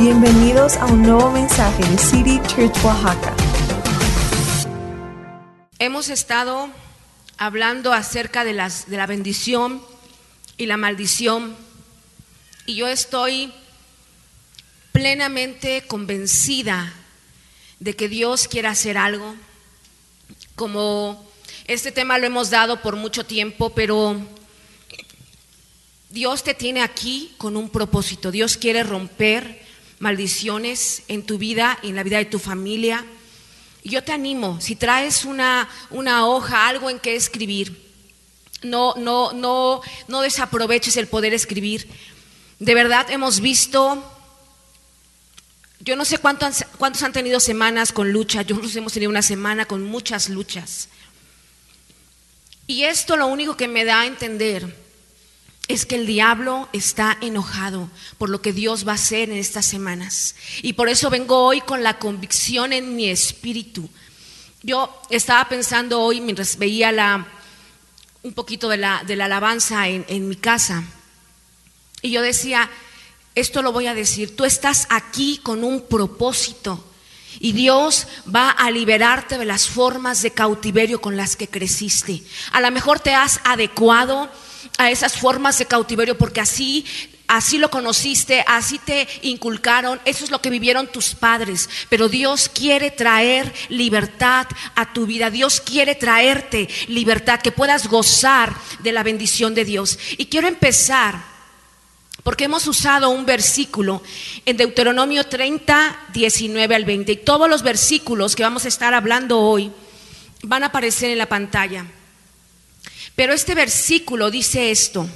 [0.00, 3.36] Bienvenidos a un nuevo mensaje de City Church Oaxaca.
[5.78, 6.70] Hemos estado
[7.36, 9.82] hablando acerca de, la bendición
[10.56, 11.54] y la maldición
[12.64, 13.52] y yo estoy
[14.92, 16.94] plenamente convencida
[17.78, 19.34] de que Dios quiere hacer algo.
[20.54, 21.30] Como
[21.66, 24.16] este tema lo hemos dado por mucho tiempo, pero
[26.08, 28.30] Dios te tiene aquí con un propósito.
[28.30, 29.59] Dios quiere romper
[30.00, 33.04] maldiciones en tu vida y en la vida de tu familia.
[33.84, 37.88] Yo te animo, si traes una, una hoja, algo en que escribir,
[38.62, 41.88] no, no, no, no desaproveches el poder escribir.
[42.58, 44.02] De verdad hemos visto,
[45.80, 49.22] yo no sé cuántos, cuántos han tenido semanas con lucha, yo nos hemos tenido una
[49.22, 50.88] semana con muchas luchas.
[52.66, 54.89] Y esto lo único que me da a entender
[55.72, 57.88] es que el diablo está enojado
[58.18, 60.34] por lo que Dios va a hacer en estas semanas.
[60.62, 63.88] Y por eso vengo hoy con la convicción en mi espíritu.
[64.62, 67.24] Yo estaba pensando hoy mientras veía la,
[68.24, 70.82] un poquito de la, alabanza en, en mi casa.
[72.02, 72.68] Y yo decía,
[73.36, 76.84] esto lo voy a decir, tú estás aquí con un propósito.
[77.38, 82.24] Y Dios va a liberarte de las formas de cautiverio con las que creciste.
[82.50, 84.28] A lo mejor te has adecuado
[84.78, 86.84] a esas formas de cautiverio porque así
[87.30, 92.50] así lo conociste, así te inculcaron, eso es lo que vivieron tus padres, pero Dios
[92.52, 99.04] quiere traer libertad a tu vida, Dios quiere traerte libertad, que puedas gozar de la
[99.04, 99.96] bendición de Dios.
[100.18, 101.22] Y quiero empezar
[102.24, 104.02] porque hemos usado un versículo
[104.44, 109.38] en Deuteronomio 30, 19 al 20, y todos los versículos que vamos a estar hablando
[109.38, 109.70] hoy
[110.42, 111.86] van a aparecer en la pantalla.
[113.20, 115.06] Pero este versículo dice esto,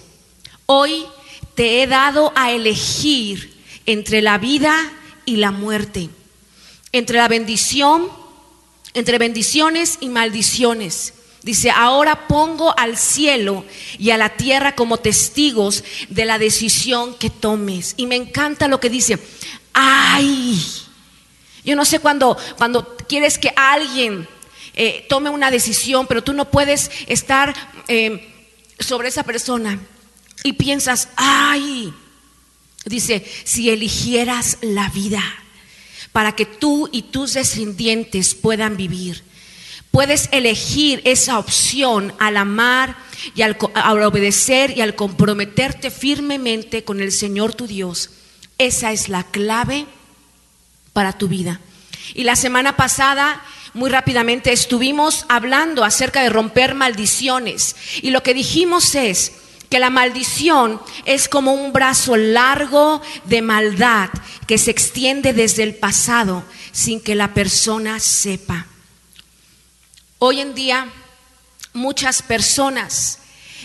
[0.66, 1.06] hoy
[1.55, 4.92] te he dado a elegir entre la vida
[5.24, 6.11] y la muerte,
[6.92, 8.11] entre la bendición,
[8.92, 11.14] entre bendiciones y maldiciones.
[11.44, 13.64] Dice, ahora pongo al cielo
[13.98, 17.95] y a la tierra como testigos de la decisión que tomes.
[17.96, 19.18] Y me encanta lo que dice,
[19.73, 20.62] ay,
[21.64, 24.28] yo no sé cuando, cuando quieres que alguien
[24.74, 27.55] eh, tome una decisión, pero tú no puedes estar
[27.89, 28.29] eh,
[28.79, 29.79] sobre esa persona
[30.42, 31.92] y piensas, ay,
[32.84, 35.23] dice, si eligieras la vida
[36.13, 39.23] para que tú y tus descendientes puedan vivir.
[39.90, 42.96] Puedes elegir esa opción al amar
[43.34, 48.11] y al, al, obedecer y al comprometerte firmemente con el Señor tu Dios.
[48.58, 49.86] Esa es la clave
[50.92, 51.61] para tu vida.
[52.14, 53.42] Y la semana pasada
[53.74, 59.33] muy rápidamente estuvimos hablando acerca de romper maldiciones y lo que dijimos es
[59.68, 64.11] que la maldición es como un brazo largo de maldad
[64.46, 68.67] que se extiende desde el pasado sin que la persona sepa.
[70.18, 70.89] Hoy en día
[71.73, 73.18] muchas personas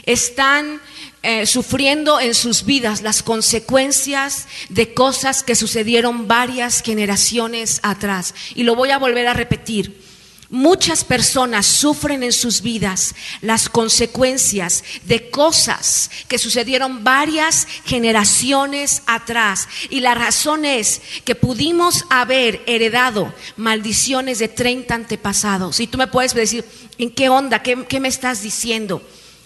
[0.03, 0.81] están
[1.22, 8.34] eh, sufriendo en sus vidas las consecuencias de cosas que sucedieron varias generaciones atrás.
[8.56, 10.09] Y lo voy a volver a repetir.
[10.52, 19.68] Muchas personas sufren en sus vidas las consecuencias de cosas que sucedieron varias generaciones atrás.
[19.91, 25.81] Y la razón es que pudimos haber heredado maldiciones de 30 antepasados.
[25.81, 26.66] Y tú me puedes decir,
[26.97, 27.62] ¿en qué onda?
[27.62, 29.03] ¿Qué, qué me estás diciendo?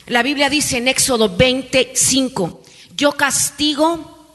[0.07, 2.61] La Biblia dice en Éxodo 25,
[2.95, 4.27] yo castigo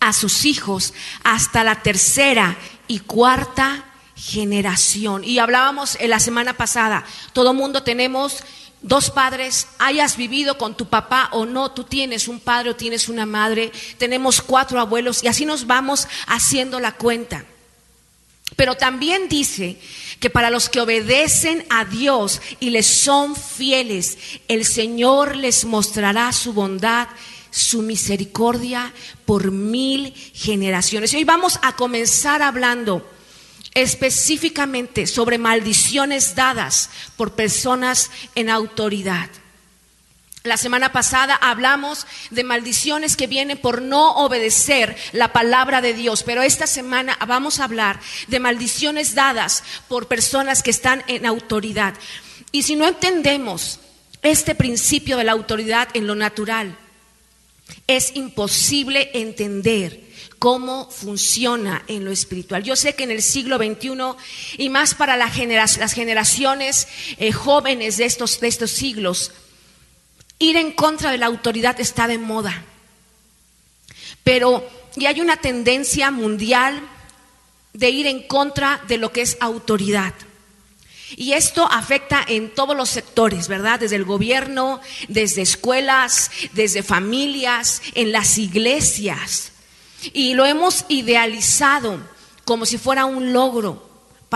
[0.00, 2.56] a sus hijos hasta la tercera
[2.88, 3.84] y cuarta
[4.16, 5.22] generación.
[5.22, 8.42] Y hablábamos en la semana pasada, todo mundo tenemos
[8.82, 13.08] dos padres, hayas vivido con tu papá o no, tú tienes un padre o tienes
[13.08, 17.44] una madre, tenemos cuatro abuelos y así nos vamos haciendo la cuenta.
[18.56, 19.78] Pero también dice
[20.20, 24.18] que para los que obedecen a Dios y les son fieles,
[24.48, 27.08] el Señor les mostrará su bondad,
[27.50, 28.92] su misericordia
[29.24, 31.12] por mil generaciones.
[31.14, 33.08] Hoy vamos a comenzar hablando
[33.74, 39.28] específicamente sobre maldiciones dadas por personas en autoridad.
[40.46, 46.22] La semana pasada hablamos de maldiciones que vienen por no obedecer la palabra de Dios,
[46.22, 47.98] pero esta semana vamos a hablar
[48.28, 51.94] de maldiciones dadas por personas que están en autoridad.
[52.52, 53.80] Y si no entendemos
[54.22, 56.78] este principio de la autoridad en lo natural,
[57.88, 60.06] es imposible entender
[60.38, 62.62] cómo funciona en lo espiritual.
[62.62, 64.14] Yo sé que en el siglo XXI
[64.58, 66.86] y más para la las generaciones
[67.18, 69.32] eh, jóvenes de estos, de estos siglos,
[70.38, 72.62] Ir en contra de la autoridad está de moda.
[74.22, 76.80] Pero y hay una tendencia mundial
[77.74, 80.14] de ir en contra de lo que es autoridad.
[81.16, 83.78] Y esto afecta en todos los sectores, ¿verdad?
[83.78, 89.52] Desde el gobierno, desde escuelas, desde familias, en las iglesias.
[90.14, 92.00] Y lo hemos idealizado
[92.44, 93.85] como si fuera un logro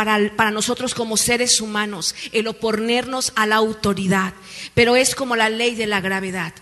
[0.00, 4.32] para, para, nosotros como seres humanos, el oponernos a la autoridad.
[4.72, 6.54] Pero es como la ley de la gravedad.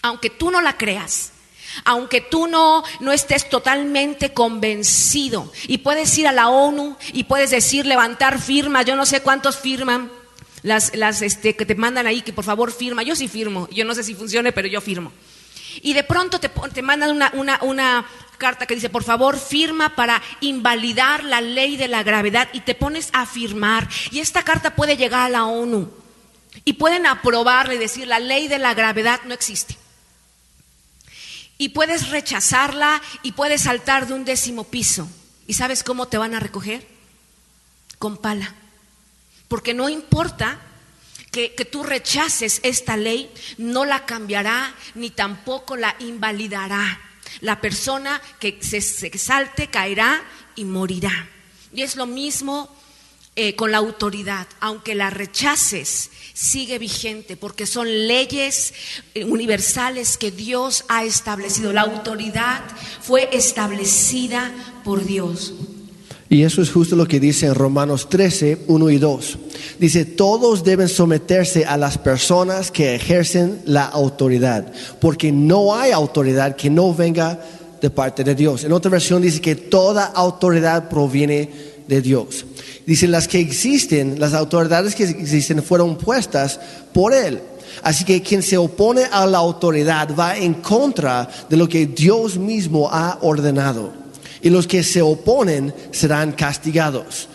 [0.00, 1.32] Aunque tú no la creas,
[1.84, 7.50] aunque tú no, no estés totalmente convencido y puedes ir a la ONU y puedes
[7.50, 10.08] decir levantar firmas, yo no sé cuántos firman,
[10.62, 13.84] las, las este, que te mandan ahí que por favor firma, yo sí firmo, yo
[13.84, 15.10] no sé si funcione, pero yo firmo.
[15.82, 18.06] Y de pronto te, te mandan una, una, una
[18.36, 22.74] carta que dice, por favor, firma para invalidar la ley de la gravedad y te
[22.74, 23.88] pones a firmar.
[24.10, 25.90] Y esta carta puede llegar a la ONU
[26.64, 29.76] y pueden aprobarle y decir, la ley de la gravedad no existe.
[31.58, 35.08] Y puedes rechazarla y puedes saltar de un décimo piso.
[35.46, 36.86] ¿Y sabes cómo te van a recoger?
[37.98, 38.54] Con pala.
[39.48, 40.60] Porque no importa
[41.30, 47.00] que, que, tú rechaces esta ley, no la cambiará ni tampoco la invalidará.
[47.40, 50.22] La persona que se, se salte caerá
[50.54, 51.28] y morirá.
[51.72, 52.74] Y es lo mismo
[53.38, 58.72] eh, con la autoridad, aunque la rechaces, sigue vigente porque son leyes
[59.14, 61.74] eh, universales que Dios ha establecido.
[61.74, 62.64] La autoridad
[63.02, 64.50] fue establecida
[64.84, 65.52] por Dios.
[66.28, 69.38] Y eso es justo lo que dice en Romanos 13, 1 y 2.
[69.78, 76.56] Dice, todos deben someterse a las personas que ejercen la autoridad, porque no hay autoridad
[76.56, 77.40] que no venga
[77.80, 78.64] de parte de Dios.
[78.64, 81.48] En otra versión dice que toda autoridad proviene
[81.86, 82.44] de Dios.
[82.86, 86.58] Dicen las que existen, las autoridades que existen fueron puestas
[86.92, 87.40] por Él.
[87.82, 92.36] Así que quien se opone a la autoridad va en contra de lo que Dios
[92.36, 94.05] mismo ha ordenado.
[94.46, 97.28] Y los que se oponen serán castigados.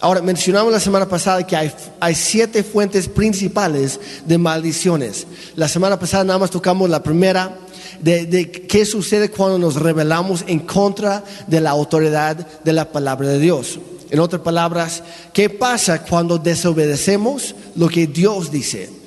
[0.00, 5.26] Ahora, mencionamos la semana pasada que hay, hay, siete fuentes principales de maldiciones.
[5.56, 7.56] La semana pasada nada más tocamos la primera,
[8.02, 13.28] de, de qué sucede cuando nos rebelamos en contra de la autoridad de la palabra
[13.28, 13.78] de Dios.
[14.10, 18.97] En otras palabras, ¿qué pasa cuando desobedecemos lo que Dios dice?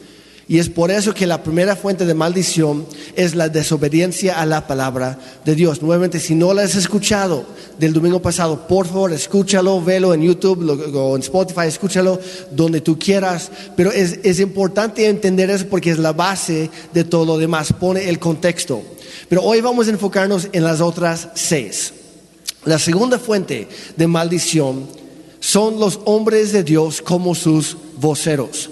[0.51, 4.67] Y es por eso que la primera fuente de maldición es la desobediencia a la
[4.67, 5.81] palabra de Dios.
[5.81, 7.45] Nuevamente, si no la has escuchado
[7.79, 12.19] del domingo pasado, por favor, escúchalo, velo en YouTube o en Spotify, escúchalo
[12.51, 13.49] donde tú quieras.
[13.77, 18.09] Pero es, es importante entender eso porque es la base de todo lo demás, pone
[18.09, 18.81] el contexto.
[19.29, 21.93] Pero hoy vamos a enfocarnos en las otras seis.
[22.65, 24.85] La segunda fuente de maldición
[25.39, 28.69] son los hombres de Dios como sus voceros.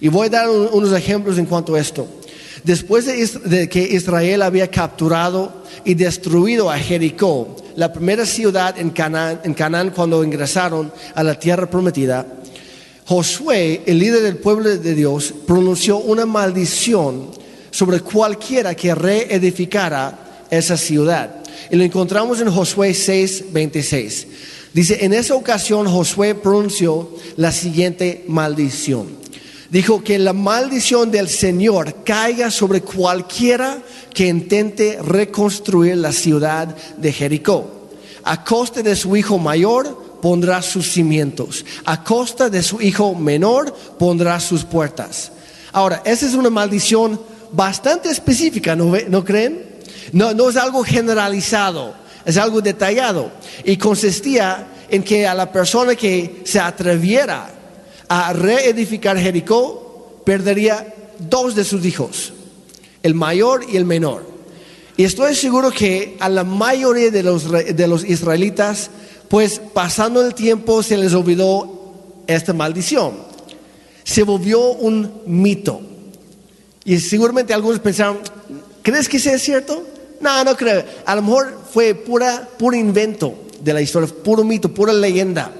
[0.00, 2.06] Y voy a dar unos ejemplos en cuanto a esto.
[2.64, 9.40] Después de, que Israel había capturado y destruido a Jericó, la primera ciudad en Canaán,
[9.44, 12.26] en Canaán cuando ingresaron a la tierra prometida,
[13.06, 17.30] Josué, el líder del pueblo de Dios, pronunció una maldición
[17.70, 21.36] sobre cualquiera que reedificara esa ciudad.
[21.70, 24.26] Y lo encontramos en Josué 6, 26.
[24.74, 29.08] Dice, en esa ocasión Josué pronunció la siguiente maldición.
[29.70, 33.78] Dijo que la maldición del Señor caiga sobre cualquiera
[34.14, 37.90] que intente reconstruir la ciudad de Jericó.
[38.24, 41.66] A costa de su hijo mayor pondrá sus cimientos.
[41.84, 45.32] A costa de su hijo menor pondrá sus puertas.
[45.72, 47.20] Ahora, esa es una maldición
[47.52, 49.66] bastante específica, ¿no, ¿no creen?
[50.12, 51.94] No, no es algo generalizado,
[52.24, 53.30] es algo detallado.
[53.64, 57.57] Y consistía en que a la persona que se atreviera
[58.08, 62.32] a reedificar Jericó perdería dos de sus hijos,
[63.02, 64.26] el mayor y el menor.
[64.96, 68.90] Y estoy seguro que a la mayoría de los, de los israelitas,
[69.28, 71.78] pues pasando el tiempo se les olvidó
[72.26, 73.14] esta maldición.
[74.02, 75.80] Se volvió un mito.
[76.84, 78.18] Y seguramente algunos pensaron,
[78.82, 79.84] ¿crees que sea cierto?
[80.20, 80.84] No, no creo.
[81.04, 85.52] A lo mejor fue pura, puro invento de la historia, puro mito, pura leyenda.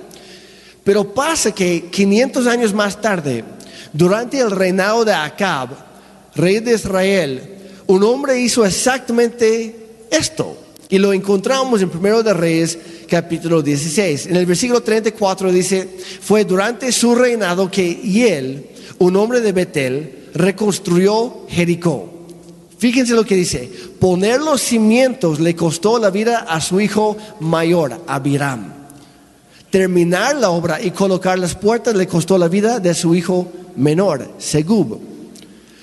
[0.89, 3.45] Pero pasa que 500 años más tarde,
[3.93, 5.69] durante el reinado de Acab,
[6.35, 7.43] rey de Israel,
[7.87, 10.57] un hombre hizo exactamente esto.
[10.89, 14.29] Y lo encontramos en Primero de Reyes, capítulo 16.
[14.29, 15.87] En el versículo 34 dice,
[16.23, 22.09] fue durante su reinado que él, un hombre de Betel, reconstruyó Jericó.
[22.79, 28.05] Fíjense lo que dice, poner los cimientos le costó la vida a su hijo mayor,
[28.07, 28.78] Abiram.
[29.71, 34.31] Terminar la obra y colocar las puertas le costó la vida de su hijo menor,
[34.39, 35.01] Segub.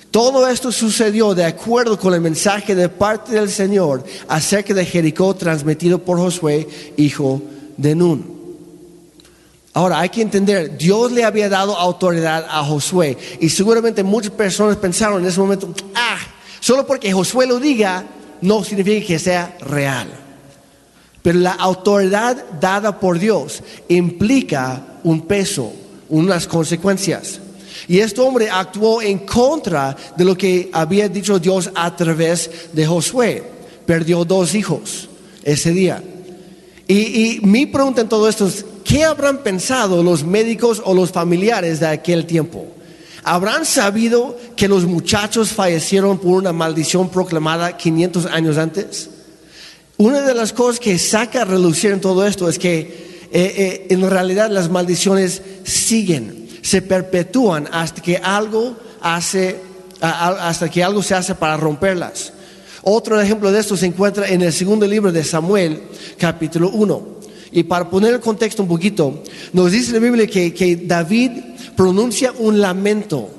[0.09, 5.35] Todo esto sucedió de acuerdo con el mensaje de parte del Señor acerca de Jericó
[5.35, 7.41] transmitido por Josué, hijo
[7.75, 8.35] de Nun.
[9.73, 14.77] Ahora hay que entender, Dios le había dado autoridad a Josué y seguramente muchas personas
[14.77, 16.17] pensaron en ese momento, ah,
[16.61, 18.05] solo porque Josué lo diga
[18.41, 20.24] no significa que sea real.
[21.25, 25.73] Pero la autoridad dada por Dios implica un peso,
[26.07, 27.39] unas consecuencias.
[27.87, 32.85] Y este hombre actuó en contra de lo que había dicho Dios a través de
[32.85, 33.41] Josué.
[33.87, 35.09] Perdió dos hijos
[35.43, 36.03] ese día.
[36.87, 41.79] Y, mi pregunta en todo esto es, ¿qué habrán pensado los médicos o los familiares
[41.79, 42.67] de aquel tiempo?
[43.23, 49.09] ¿Habrán sabido que los muchachos fallecieron por una maldición proclamada 500 años antes?
[49.97, 53.87] Una de las cosas que saca a relucir en todo esto es que eh, eh,
[53.89, 59.55] en realidad las maldiciones siguen, se perpetúan hasta que algo hace,
[60.01, 62.33] hasta que algo se hace para romperlas.
[62.83, 65.83] Otro ejemplo de esto se encuentra en el segundo libro de Samuel,
[66.17, 67.15] capítulo 1.
[67.53, 69.23] Y para poner el contexto un poquito,
[69.53, 71.31] nos dice la Biblia que, David
[71.77, 73.29] pronuncia un lamento,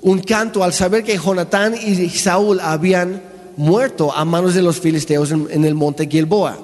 [0.00, 3.29] un canto al saber que Jonatán y Saúl habían
[3.60, 6.58] muerto a manos de los filisteos en, el monte Gilboa.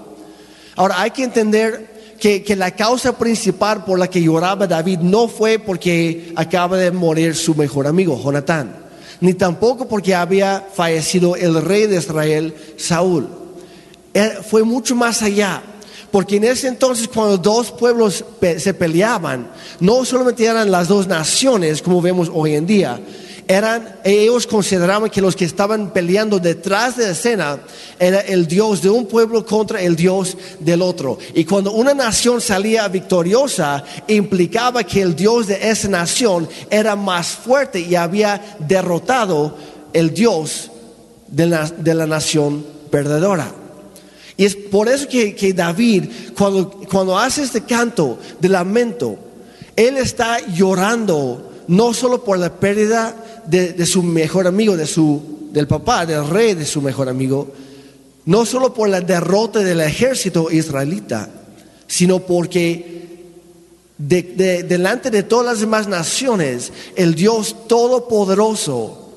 [0.75, 5.29] Ahora hay que entender que, que, la causa principal por la que lloraba David no
[5.29, 8.87] fue porque acaba de morir su mejor amigo, Jonatán
[9.21, 13.29] ni tampoco porque había fallecido el rey de Israel, Saúl.
[14.13, 15.63] Eh, fue mucho más allá.
[16.11, 18.25] Porque en ese entonces cuando dos pueblos
[18.59, 19.51] se peleaban,
[19.81, 22.99] no solamente eran las dos naciones como vemos hoy en día,
[23.49, 27.61] eran, ellos consideraban que los que estaban peleando detrás de la escena
[27.99, 31.19] era el Dios de un pueblo contra el Dios del otro.
[31.35, 37.29] Y cuando una nación salía victoriosa, implicaba que el Dios de esa nación era más
[37.29, 39.57] fuerte y había derrotado
[39.93, 40.71] el Dios
[41.29, 43.53] de la, de la nación perdedora.
[44.37, 49.17] Y es por eso que, que David, cuando, cuando hace este canto de lamento,
[49.77, 53.15] él está llorando no solo por la pérdida
[53.47, 57.53] de, su mejor amigo, de su, del papá, del rey de su mejor amigo,
[58.27, 61.31] no solo por la derrota del ejército israelita,
[61.87, 62.97] sino porque
[63.99, 69.13] delante de todas las demás naciones, el Dios Todopoderoso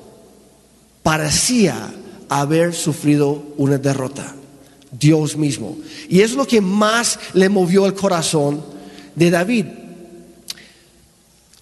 [1.02, 1.92] parecía
[2.28, 4.34] haber sufrido una derrota.
[4.90, 5.76] Dios mismo.
[6.08, 8.62] Y es lo que más le movió el corazón
[9.14, 9.66] de David.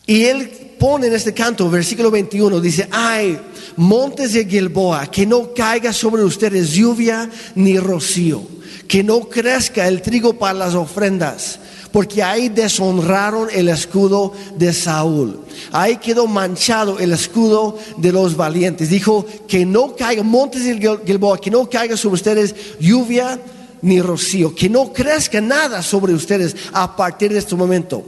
[0.08, 0.48] Y él
[0.78, 3.38] pone en este canto, versículo 21, dice, ay,
[3.76, 8.42] montes de Gilboa, que no caiga sobre ustedes lluvia ni rocío,
[8.88, 11.60] que no crezca el trigo para las ofrendas,
[11.92, 15.40] porque ahí deshonraron el escudo de Saúl.
[15.72, 18.88] Ahí quedó manchado el escudo de los valientes.
[18.88, 23.38] Dijo que no caiga, montes de Gilboa, que no caiga sobre ustedes lluvia
[23.82, 28.02] ni rocío, que no crezca nada sobre ustedes a partir de este momento.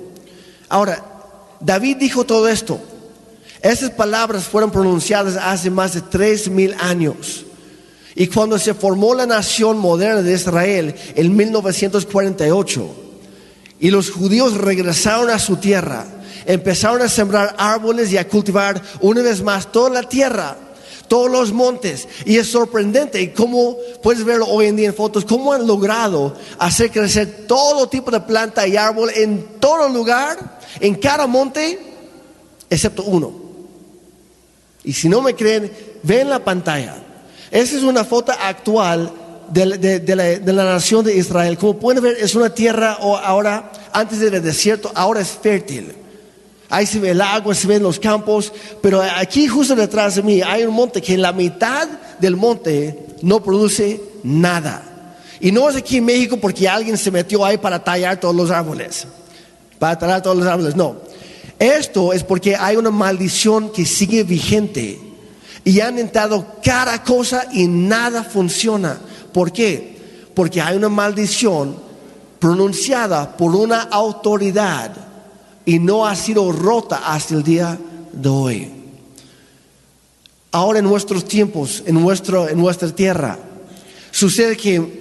[0.71, 1.10] Ahora,
[1.61, 2.81] David dijo todo esto.
[3.63, 7.45] Esas palabras fueron pronunciadas hace más de tres mil años.
[8.15, 12.97] Y cuando se formó la nación moderna de Israel en 1948,
[13.79, 16.05] y los judíos regresaron a su tierra,
[16.47, 20.57] empezaron a sembrar árboles y a cultivar una vez más toda la tierra,
[21.11, 22.07] todos los montes.
[22.25, 26.37] Y es sorprendente, y como puedes verlo hoy en día en fotos, cómo han logrado
[26.57, 31.81] hacer crecer todo tipo de planta y árbol en todo lugar en cada monte,
[32.71, 33.33] excepto uno.
[34.85, 35.73] Y si no me creen,
[36.05, 37.03] ven la pantalla.
[37.51, 39.13] Esa es una foto actual
[39.49, 41.59] de, la, nación de Israel.
[41.59, 45.93] Como pueden ver, es una tierra ahora, antes del desierto, ahora es fértil.
[46.71, 50.41] Ahí se ve el agua, se ven los campos, pero aquí justo detrás de mí
[50.41, 54.83] hay un monte que en la mitad del monte no produce nada.
[55.41, 58.51] Y no es aquí en México porque alguien se metió ahí para tallar todos los
[58.51, 59.07] árboles
[59.81, 60.77] para talar todos los árboles.
[60.77, 60.97] No.
[61.59, 65.01] Esto es porque hay una maldición que sigue vigente.
[65.65, 68.99] Y han entrado cada cosa y nada funciona.
[69.33, 69.99] ¿Por qué?
[70.35, 71.77] Porque hay una maldición
[72.39, 74.93] pronunciada por una autoridad
[75.65, 77.79] y no ha sido rota hasta el día
[78.13, 78.73] de hoy.
[80.53, 83.39] Ahora en nuestros tiempos, en, nuestro, en nuestra tierra,
[84.11, 85.01] sucede que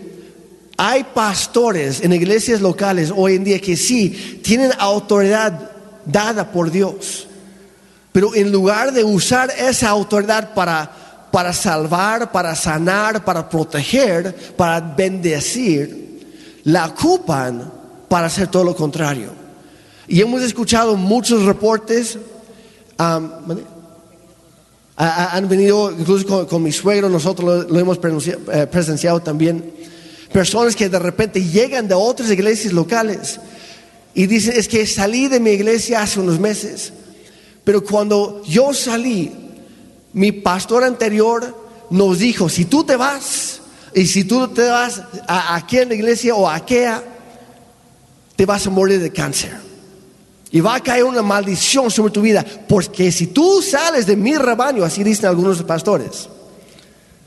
[0.77, 5.71] hay pastores en iglesias locales hoy en día que sí tienen autoridad
[6.05, 7.27] dada por Dios,
[8.11, 10.89] pero en lugar de usar esa autoridad para,
[11.31, 17.71] para salvar, para sanar, para proteger, para bendecir, la ocupan
[18.07, 19.38] para hacer todo lo contrario.
[20.09, 22.17] Y hemos escuchado muchos reportes.
[22.97, 23.29] A-
[24.97, 29.71] han venido, incluso con, mi suegro, nosotros lo, hemos eh, presenciado también.
[30.33, 33.39] Personas que de repente llegan de otras iglesias locales
[34.13, 36.91] y dicen, es que salí de mi iglesia hace unos meses,
[37.63, 39.31] pero cuando yo salí,
[40.11, 41.55] mi pastor anterior
[41.91, 43.61] nos dijo, si tú te vas
[43.93, 47.03] y si tú te vas a, aquí en la iglesia o a aquella,
[48.35, 49.68] te vas a morir de cáncer.
[50.51, 54.35] Y va a caer una maldición sobre tu vida, porque si tú sales de mi
[54.35, 56.27] rebaño, así dicen algunos pastores.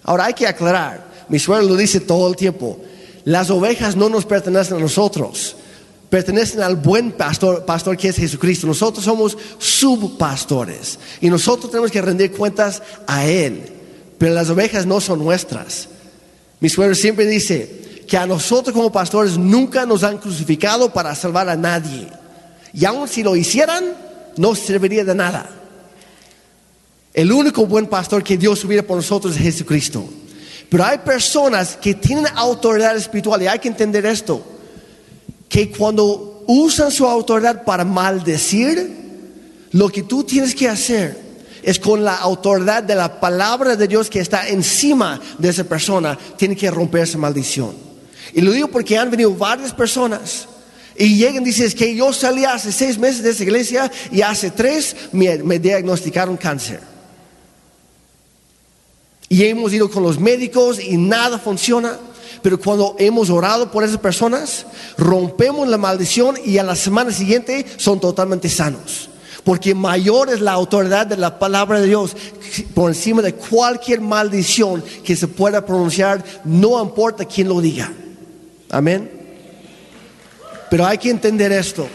[0.02, 2.80] Ahora hay que aclarar, mi suegro lo dice todo el tiempo,
[3.24, 5.54] las ovejas no nos pertenecen a nosotros,
[6.10, 8.66] pertenecen al buen pastor, pastor que es Jesucristo.
[8.66, 13.62] Nosotros somos subpastores y nosotros tenemos que rendir cuentas a Él,
[14.18, 15.88] pero las ovejas no son nuestras.
[16.58, 21.48] Mi suegro siempre dice que a nosotros como pastores nunca nos han crucificado para salvar
[21.48, 22.08] a nadie.
[22.74, 23.94] Y aun si lo hicieran,
[24.36, 25.48] no serviría de nada.
[27.12, 30.04] El único buen pastor que Dios hubiera por nosotros es Jesucristo.
[30.68, 34.42] Pero hay personas que tienen autoridad espiritual y hay que entender esto.
[35.48, 39.02] Que cuando usan su autoridad para maldecir,
[39.72, 41.20] lo que tú tienes que hacer
[41.62, 46.18] es con la autoridad de la palabra de Dios que está encima de esa persona,
[46.36, 47.72] tiene que romper esa maldición.
[48.32, 50.48] Y lo digo porque han venido varias personas
[50.96, 54.22] y llegan y dicen es que yo salí hace seis meses de esa iglesia y
[54.22, 56.80] hace tres me, me diagnosticaron cáncer.
[59.28, 61.98] Y hemos ido con los médicos y nada funciona.
[62.42, 64.66] Pero cuando hemos orado por esas personas,
[64.98, 69.08] rompemos la maldición y a la semana siguiente son totalmente sanos.
[69.44, 72.14] Porque mayor es la autoridad de la palabra de Dios
[72.74, 77.90] por encima de cualquier maldición que se pueda pronunciar, no importa quién lo diga.
[78.70, 79.21] Amén.
[80.72, 81.86] Pero hay que entender esto.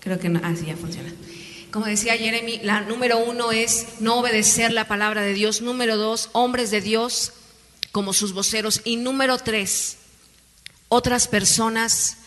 [0.00, 1.10] Creo que así ya funciona.
[1.70, 5.62] Como decía Jeremy, la número uno es no obedecer la palabra de Dios.
[5.62, 7.32] Número dos, hombres de Dios
[7.90, 8.82] como sus voceros.
[8.84, 9.96] Y número tres,
[10.90, 12.18] otras personas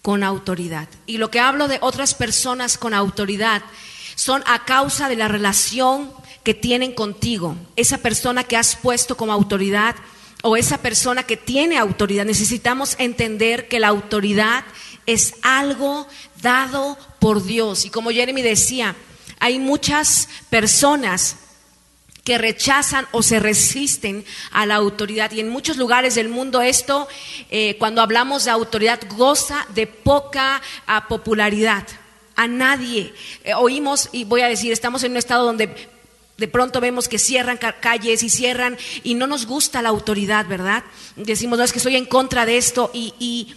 [0.00, 0.88] con autoridad.
[1.04, 3.62] Y lo que hablo de otras personas con autoridad
[4.14, 6.10] son a causa de la relación
[6.46, 7.56] que tienen contigo.
[7.74, 9.96] Esa persona que has puesto como autoridad
[10.44, 12.24] o esa persona que tiene autoridad.
[12.24, 14.62] Necesitamos entender que la autoridad
[15.06, 16.06] es algo
[16.40, 17.84] dado por Dios.
[17.84, 18.94] Y como Jeremy decía,
[19.40, 21.34] hay muchas personas
[22.22, 25.32] que rechazan o se resisten a la autoridad.
[25.32, 27.08] Y en muchos lugares del mundo esto,
[27.50, 31.88] eh, cuando hablamos de autoridad, goza de poca uh, popularidad.
[32.36, 33.12] A nadie.
[33.42, 35.95] Eh, oímos, y voy a decir, estamos en un estado donde
[36.38, 40.84] de pronto vemos que cierran calles y cierran y no nos gusta la autoridad, ¿verdad?
[41.16, 43.14] Decimos, no, es que estoy en contra de esto y...
[43.18, 43.54] y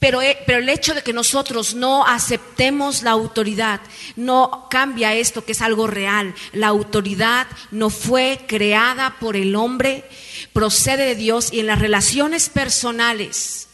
[0.00, 3.80] pero, pero, el hecho de que nosotros no aceptemos la autoridad
[4.14, 6.36] no cambia esto que es algo real.
[6.52, 10.04] La autoridad no fue creada por el hombre,
[10.52, 13.68] procede de Dios y en las relaciones personales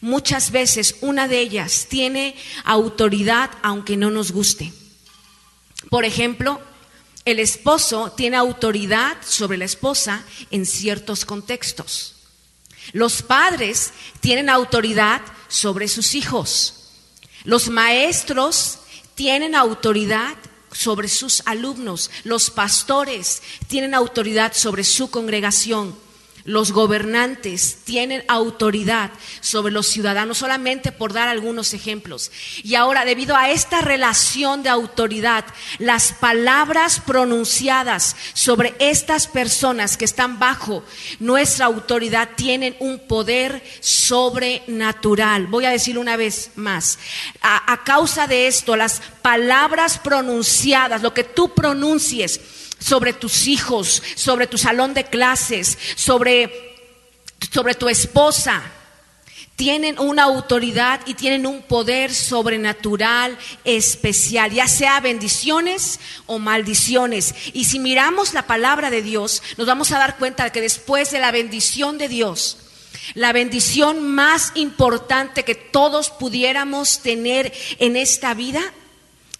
[0.00, 2.34] muchas veces una de ellas tiene
[2.64, 4.72] autoridad aunque no nos guste.
[5.90, 6.60] Por ejemplo,
[7.30, 12.16] el esposo tiene autoridad sobre la esposa en ciertos contextos.
[12.92, 16.74] Los padres tienen autoridad sobre sus hijos.
[17.44, 18.78] Los maestros
[19.14, 20.36] tienen autoridad
[20.72, 22.10] sobre sus alumnos.
[22.24, 25.94] Los pastores tienen autoridad sobre su congregación.
[26.48, 32.32] Los gobernantes tienen autoridad sobre los ciudadanos, solamente por dar algunos ejemplos.
[32.62, 35.44] Y ahora, debido a esta relación de autoridad,
[35.78, 40.82] las palabras pronunciadas sobre estas personas que están bajo
[41.18, 45.48] nuestra autoridad tienen un poder sobrenatural.
[45.48, 46.98] Voy a decir una vez más,
[47.42, 52.40] a, a causa de esto, las palabras pronunciadas, lo que tú pronuncies,
[52.78, 56.76] sobre tus hijos, sobre tu salón de clases, sobre,
[57.50, 58.62] sobre tu esposa.
[59.56, 67.34] Tienen una autoridad y tienen un poder sobrenatural especial, ya sea bendiciones o maldiciones.
[67.52, 71.10] Y si miramos la palabra de Dios, nos vamos a dar cuenta de que después
[71.10, 72.58] de la bendición de Dios,
[73.14, 78.62] la bendición más importante que todos pudiéramos tener en esta vida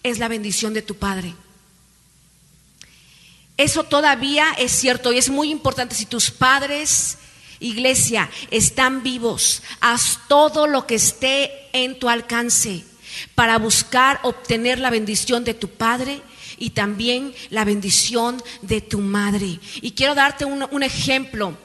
[0.02, 1.34] es la bendición de tu Padre.
[3.58, 5.96] Eso todavía es cierto y es muy importante.
[5.96, 7.18] Si tus padres,
[7.58, 12.84] iglesia, están vivos, haz todo lo que esté en tu alcance
[13.34, 16.22] para buscar obtener la bendición de tu Padre
[16.56, 19.58] y también la bendición de tu madre.
[19.80, 21.56] Y quiero darte un, ejemplo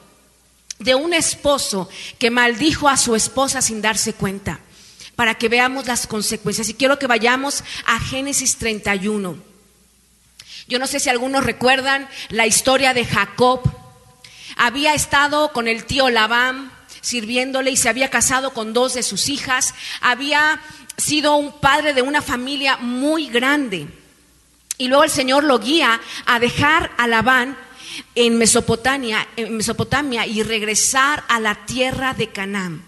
[0.80, 4.60] de un esposo que maldijo a su esposa sin darse cuenta.
[5.14, 6.68] para que veamos las consecuencias.
[6.68, 9.53] Y quiero que vayamos a Génesis 31.
[10.68, 13.60] Yo no sé si algunos recuerdan la historia de Jacob.
[14.56, 19.28] Había estado con el tío Labán sirviéndole y se había casado con dos de sus
[19.28, 19.74] hijas.
[20.00, 20.60] Había
[20.96, 23.88] sido un padre de una familia muy grande.
[24.78, 27.56] Y luego el Señor lo guía a dejar a Labán
[28.14, 29.26] en Mesopotamia,
[30.26, 32.82] y regresar a la tierra de Canaán.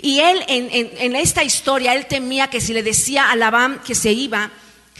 [0.00, 3.94] Y él en, en, esta historia, él temía que si le decía a Labán que
[3.94, 4.50] se iba,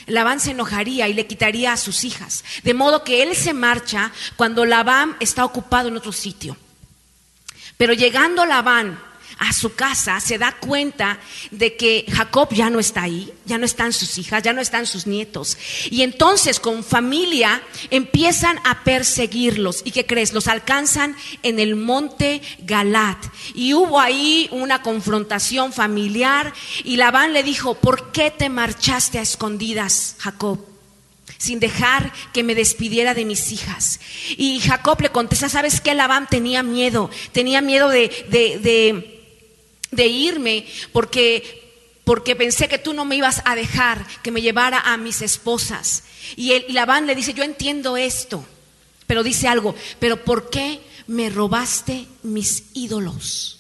[0.07, 2.45] Labán se enojaría y le quitaría a sus hijas.
[2.63, 6.57] De modo que él se marcha cuando Labán está ocupado en otro sitio.
[7.77, 9.01] Pero llegando Labán
[9.39, 11.19] a su casa, se da cuenta
[11.51, 14.87] de que Jacob ya no está ahí, ya no están sus hijas, ya no están
[14.87, 15.57] sus nietos.
[15.91, 19.83] Y entonces con familia empiezan a perseguirlos.
[19.85, 20.33] ¿Y qué crees?
[20.33, 23.19] Los alcanzan en el monte Galat.
[23.55, 26.53] Y hubo ahí una confrontación familiar
[26.85, 30.73] y Labán le dijo, ¿por qué te marchaste a escondidas, Jacob?
[31.43, 33.99] sin dejar que me despidiera de mis hijas.
[34.37, 35.93] Y Jacob le contesta, ¿sabes qué?
[35.93, 39.12] Labán tenía miedo, tenía miedo de, de,
[40.07, 44.97] irme porque, porque pensé que tú no me ibas a dejar que me llevara a
[44.97, 46.05] mis esposas.
[46.37, 48.45] Y, y Labán le dice, yo entiendo esto,
[49.07, 53.59] pero dice algo, pero ¿por qué me robaste mis ídolos?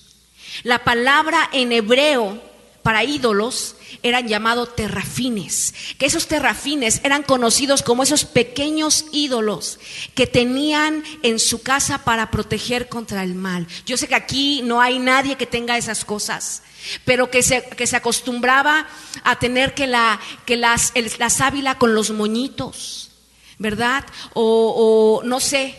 [0.63, 2.52] La palabra en hebreo
[2.83, 9.79] para ídolos eran llamados terrafines, que esos terrafines eran conocidos como esos pequeños ídolos
[10.15, 13.67] que tenían en su casa para proteger contra el mal.
[13.87, 16.63] Yo sé que aquí no hay nadie que tenga esas cosas,
[17.05, 18.87] pero que se, que se acostumbraba
[19.23, 23.11] a tener que la, que las, la sábila con los moñitos,
[23.59, 24.05] ¿verdad?
[24.35, 25.77] O, o no sé,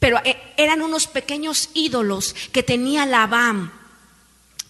[0.00, 3.81] pero eh, eran unos pequeños ídolos que tenía Labán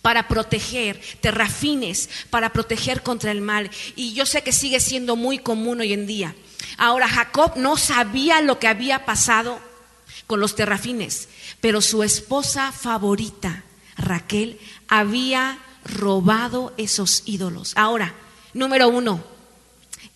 [0.02, 3.70] para proteger, terrafines para proteger contra el mal.
[3.96, 6.34] Y yo sé que sigue siendo muy común hoy en día.
[6.76, 9.58] Ahora, Jacob no sabía lo que había pasado
[10.26, 11.28] con los terrafines,
[11.60, 13.64] pero su esposa favorita,
[13.96, 17.72] Raquel, había robado esos ídolos.
[17.76, 18.14] Ahora,
[18.54, 19.24] número uno,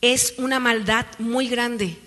[0.01, 1.99] es una maldad muy grande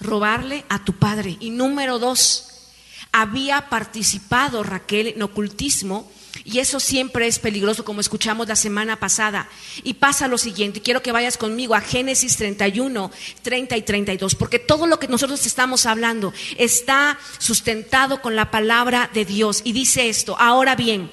[0.00, 1.36] robarle a tu padre.
[1.40, 2.70] Y número dos,
[3.12, 6.10] había participado Raquel en ocultismo
[6.50, 9.50] y eso siempre es peligroso, como escuchamos la semana pasada.
[9.84, 13.10] Y pasa lo siguiente, quiero que vayas conmigo a Génesis 31,
[13.42, 19.10] 30 y 32, porque todo lo que nosotros estamos hablando está sustentado con la palabra
[19.12, 19.60] de Dios.
[19.62, 21.10] Y dice esto, ahora bien,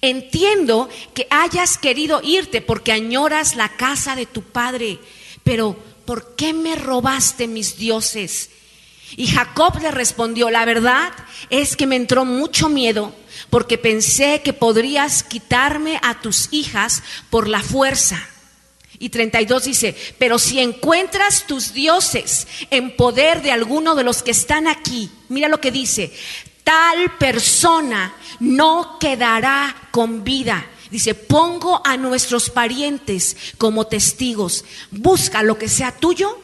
[0.00, 4.98] entiendo que hayas querido irte porque añoras la casa de tu padre,
[5.44, 8.50] pero ¿por qué me robaste mis dioses?
[9.14, 11.12] Y Jacob le respondió, la verdad
[11.50, 13.14] es que me entró mucho miedo
[13.50, 18.20] porque pensé que podrías quitarme a tus hijas por la fuerza.
[18.98, 24.30] Y 32 dice, pero si encuentras tus dioses en poder de alguno de los que
[24.30, 26.12] están aquí, mira lo que dice,
[26.64, 30.66] tal persona no quedará con vida.
[30.90, 36.38] Dice, pongo a nuestros parientes como testigos, busca lo que sea tuyo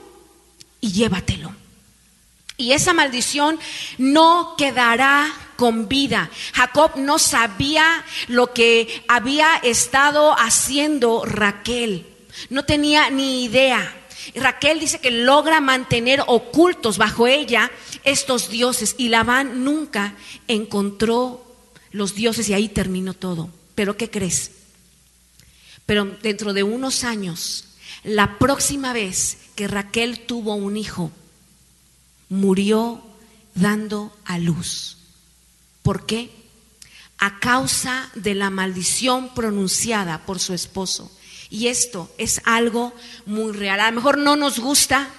[0.81, 1.62] y llévatelo.
[2.63, 3.59] Y esa maldición
[3.99, 6.31] no quedará con vida.
[6.53, 12.07] Jacob no sabía lo que había estado haciendo Raquel.
[12.51, 13.97] No tenía ni idea.
[14.37, 17.69] Raquel dice que logra mantener ocultos bajo ella
[18.05, 20.15] estos dioses y Labán nunca
[20.47, 21.45] encontró
[21.91, 23.51] los dioses y ahí terminó todo.
[23.75, 24.53] Pero ¿qué crees?
[25.85, 27.65] Pero dentro de unos años,
[28.05, 31.11] la próxima vez que Raquel tuvo un hijo,
[32.33, 33.03] murió
[33.55, 34.97] dando a luz.
[35.83, 36.31] ¿Por qué?
[37.19, 41.13] A causa de la maldición pronunciada por su esposo.
[41.51, 42.95] Y esto es algo
[43.27, 43.81] muy real.
[43.81, 45.11] A lo mejor no nos gusta,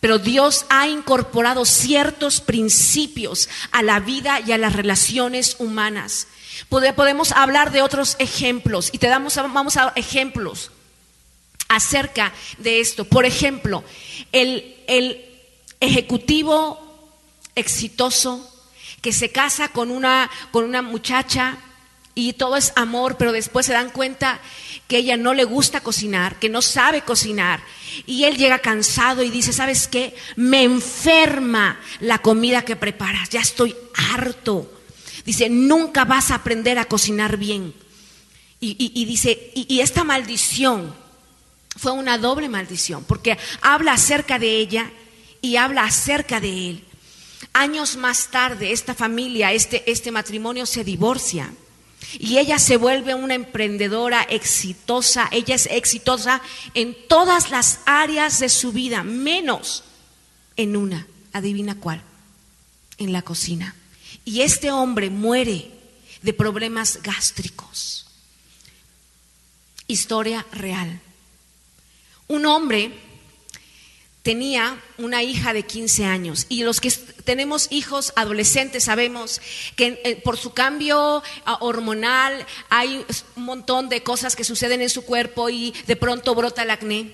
[0.00, 6.26] pero Dios ha incorporado ciertos principios a la vida y a las relaciones humanas.
[6.68, 10.72] Podemos hablar de otros ejemplos y te damos, vamos a ejemplos
[11.68, 13.06] acerca de esto.
[13.06, 13.82] Por ejemplo,
[14.32, 15.27] el, el
[15.80, 16.80] ejecutivo
[17.54, 18.48] exitoso
[19.00, 21.58] que se casa con una, con una muchacha
[22.14, 24.40] y todo es amor, pero después se dan cuenta
[24.88, 27.62] que ella no le gusta cocinar, que no sabe cocinar.
[28.06, 30.16] Y él llega cansado y dice, ¿sabes qué?
[30.34, 34.68] Me enferma la comida que preparas, ya estoy harto.
[35.24, 37.72] Dice, nunca vas a aprender a cocinar bien.
[38.60, 40.92] Y, dice, y esta maldición
[41.76, 44.90] fue una doble maldición, porque habla acerca de ella
[45.40, 46.84] y habla acerca de él.
[47.52, 51.52] Años más tarde, esta familia, este, este matrimonio se divorcia.
[52.18, 55.28] Y ella se vuelve una emprendedora exitosa.
[55.30, 56.40] Ella es exitosa
[56.74, 59.84] en todas las áreas de su vida, menos
[60.56, 61.06] en una.
[61.32, 62.02] Adivina cuál.
[62.98, 63.74] En la cocina.
[64.24, 65.70] Y este hombre muere
[66.22, 68.06] de problemas gástricos.
[69.86, 71.00] Historia real.
[72.26, 73.07] Un hombre
[74.28, 76.90] tenía una hija de 15 años y los que
[77.24, 79.40] tenemos hijos adolescentes sabemos
[79.74, 84.90] que eh, por su cambio ah, hormonal hay un montón de cosas que suceden en
[84.90, 87.10] su cuerpo y de pronto brota el acné.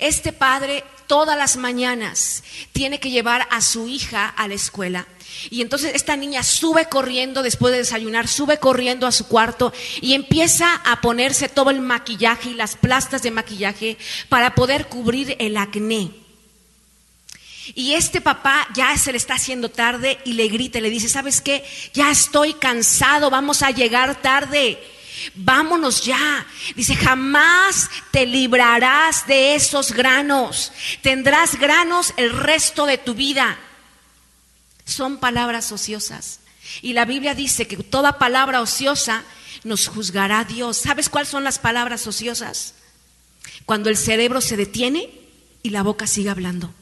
[0.00, 5.06] Este padre todas las mañanas tiene que llevar a su hija a la escuela.
[5.50, 10.14] Y entonces esta niña sube corriendo después de desayunar, sube corriendo a su cuarto y
[10.14, 15.56] empieza a ponerse todo el maquillaje y las plastas de maquillaje para poder cubrir el
[15.56, 16.19] acné.
[17.74, 21.08] Y este papá ya se le está haciendo tarde y le grita y le dice,
[21.08, 21.64] ¿sabes qué?
[21.92, 24.78] Ya estoy cansado, vamos a llegar tarde.
[25.34, 26.46] Vámonos ya.
[26.74, 30.72] Dice, jamás te librarás de esos granos.
[31.02, 33.58] Tendrás granos el resto de tu vida.
[34.84, 36.40] Son palabras ociosas.
[36.82, 39.24] Y la Biblia dice que toda palabra ociosa
[39.64, 40.78] nos juzgará Dios.
[40.78, 42.74] ¿Sabes cuáles son las palabras ociosas?
[43.66, 45.10] Cuando el cerebro se detiene
[45.62, 46.72] y la boca sigue hablando.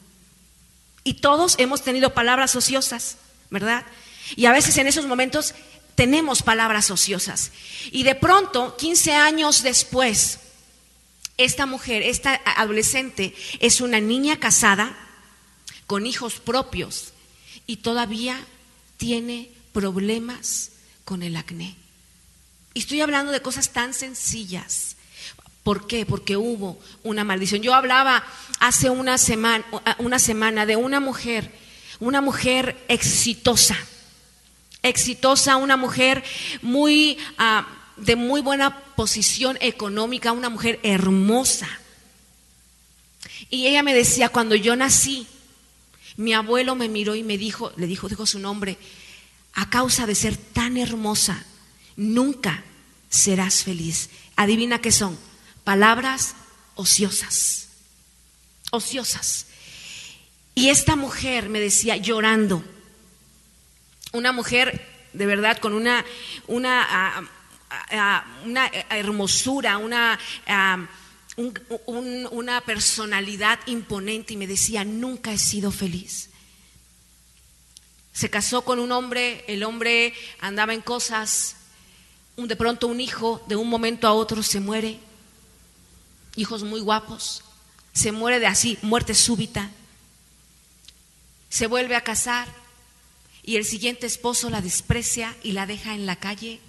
[1.09, 3.17] Y todos hemos tenido palabras ociosas,
[3.49, 3.83] ¿verdad?
[4.35, 5.55] Y a veces en esos momentos
[5.95, 7.51] tenemos palabras ociosas.
[7.91, 10.37] Y de pronto, 15 años después,
[11.35, 14.95] esta mujer, esta adolescente, es una niña casada
[15.87, 17.13] con hijos propios
[17.65, 18.39] y todavía
[18.97, 20.73] tiene problemas
[21.05, 21.75] con el acné.
[22.75, 24.95] Y estoy hablando de cosas tan sencillas.
[25.69, 26.03] ¿Por qué?
[26.03, 27.61] Porque hubo una maldición.
[27.61, 28.23] Yo hablaba
[28.59, 29.63] hace una semana,
[29.99, 31.51] una semana de una mujer,
[31.99, 33.77] una mujer exitosa,
[34.81, 36.23] exitosa, una mujer
[36.63, 41.69] muy ah, de muy buena posición económica, una mujer hermosa.
[43.51, 45.27] Y ella me decía, cuando yo nací,
[46.17, 48.79] mi abuelo me miró y me dijo, le dijo, dijo su nombre,
[49.53, 51.45] a causa de ser tan hermosa,
[51.95, 52.63] nunca
[53.07, 54.09] serás feliz.
[54.35, 55.28] Adivina qué son
[55.69, 56.33] palabras
[56.73, 57.67] ociosas,
[58.71, 59.45] ociosas.
[60.55, 62.63] Y esta mujer me decía llorando,
[64.11, 66.03] una mujer de verdad con una,
[66.47, 67.23] una, ah,
[67.91, 70.87] ah, una hermosura, una, ah,
[71.85, 76.31] una personalidad imponente y me decía, nunca he sido feliz.
[78.11, 81.57] Se casó con un hombre, el hombre andaba en cosas,
[82.37, 85.07] de pronto un hijo de un momento a otro se muere
[86.39, 87.43] hijos muy guapos,
[87.93, 89.71] se muere de así, muerte súbita,
[91.49, 92.47] se vuelve a casar
[93.43, 96.59] y el siguiente esposo la desprecia y la deja en la calle,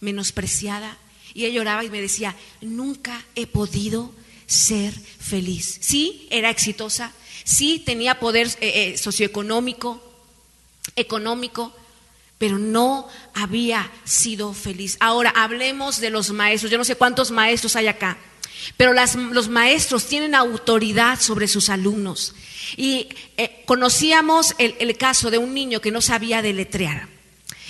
[0.00, 0.98] menospreciada.
[1.34, 4.12] Y ella lloraba y me decía, nunca he podido
[4.46, 5.78] ser feliz.
[5.80, 7.12] Sí, era exitosa,
[7.44, 10.02] sí tenía poder eh, eh, socioeconómico,
[10.96, 11.74] económico,
[12.38, 14.96] pero no había sido feliz.
[15.00, 16.70] Ahora hablemos de los maestros.
[16.70, 18.18] Yo no sé cuántos maestros hay acá.
[18.76, 22.34] Pero los maestros tienen autoridad sobre sus alumnos.
[22.76, 27.08] Y eh, conocíamos el, caso de un niño que no sabía deletrear.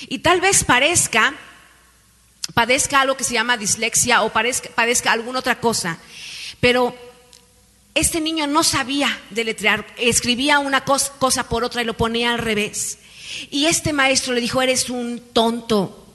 [0.09, 1.35] Y tal vez parezca,
[2.55, 5.99] padezca algo que se llama dislexia o padezca, alguna otra cosa.
[6.61, 6.96] Pero
[7.94, 12.99] este niño no sabía deletrear, escribía una cosa por otra y lo ponía al revés.
[13.51, 16.06] Y este maestro le dijo, eres un tonto.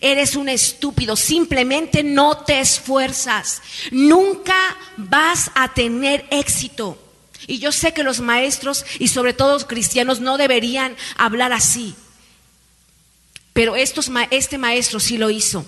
[0.00, 3.62] Eres un estúpido, simplemente no te esfuerzas.
[3.90, 6.98] Nunca vas a tener éxito.
[7.46, 11.94] Y yo sé que los maestros y sobre todo los cristianos no deberían hablar así.
[13.52, 15.64] Pero estos, este maestro sí lo hizo.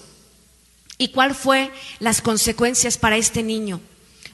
[0.98, 3.80] ¿Y cuál fue las consecuencias para este niño?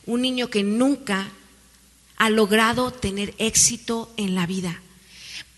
[0.07, 1.29] Un niño que nunca
[2.17, 4.81] ha logrado tener éxito en la vida.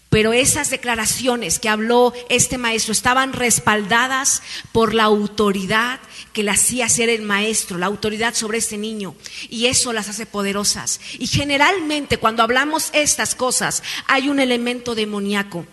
[0.08, 4.42] Pero esas declaraciones que habló este maestro estaban respaldadas
[4.72, 6.00] por la autoridad
[6.32, 9.14] que le hacía ser el maestro, la autoridad sobre este niño.
[9.50, 11.00] Y eso las hace poderosas.
[11.18, 15.66] Y generalmente cuando hablamos estas cosas hay un elemento demoníaco.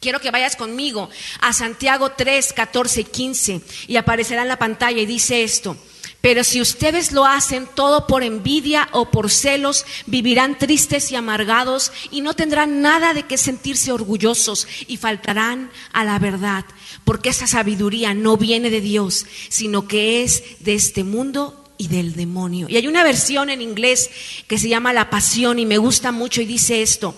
[0.00, 5.00] Quiero que vayas conmigo a Santiago 3, 14 y 15 y aparecerá en la pantalla
[5.00, 5.76] y dice esto.
[6.20, 11.92] Pero si ustedes lo hacen todo por envidia o por celos, vivirán tristes y amargados
[12.10, 16.64] y no tendrán nada de qué sentirse orgullosos y faltarán a la verdad,
[17.04, 22.14] porque esa sabiduría no viene de Dios, sino que es de este mundo y del
[22.14, 22.66] demonio.
[22.68, 24.10] Y hay una versión en inglés
[24.46, 27.14] que se llama La Pasión y me gusta mucho y dice esto,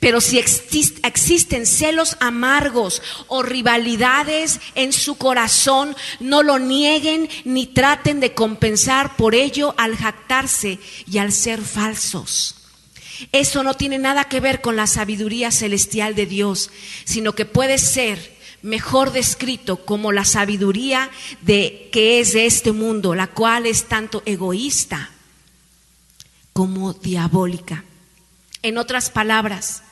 [0.00, 8.20] pero si existen celos amargos o rivalidades en su corazón, no lo nieguen ni traten
[8.20, 10.78] de compensar por ello al jactarse
[11.10, 12.56] y al ser falsos.
[13.32, 16.70] Eso no tiene nada que ver con la sabiduría celestial de Dios,
[17.04, 18.33] sino que puede ser
[18.64, 21.10] mejor descrito como la sabiduría
[21.42, 25.10] de que es de este mundo, la cual es tanto egoísta
[26.54, 27.84] como diabólica.
[28.62, 29.82] En otras palabras,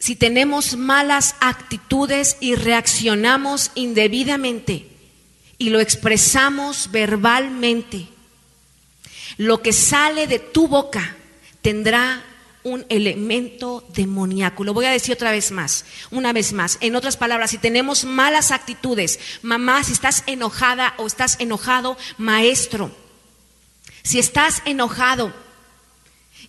[0.00, 4.88] si tenemos malas actitudes y reaccionamos indebidamente
[5.58, 8.08] y lo expresamos verbalmente,
[9.36, 11.14] lo que sale de tu boca
[11.60, 12.24] tendrá
[12.64, 14.64] un elemento demoníaco.
[14.64, 16.78] Lo voy a decir otra vez más, una vez más.
[16.80, 22.90] En otras palabras, si tenemos malas actitudes, mamá, si estás enojada o estás enojado, maestro,
[24.02, 25.32] si estás enojado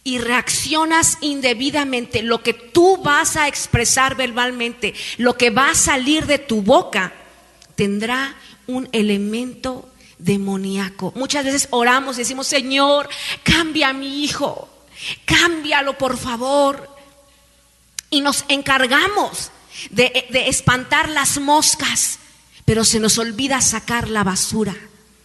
[0.04, 6.26] y reaccionas indebidamente, lo que tú vas a expresar verbalmente, lo que va a salir
[6.26, 7.13] de tu boca,
[7.76, 8.36] tendrá
[8.67, 11.12] un elemento demoníaco.
[11.15, 13.10] Muchas veces oramos y decimos, Señor,
[13.43, 14.72] cambia a mi hijo
[15.25, 16.89] cámbialo por favor.
[18.09, 19.51] Y nos encargamos
[19.89, 22.19] de, espantar las moscas,
[22.65, 24.75] pero se nos olvida sacar la basura,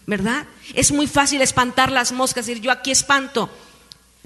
[0.06, 0.46] ¿verdad?
[0.74, 3.50] Es muy fácil espantar las moscas, decir yo aquí espanto,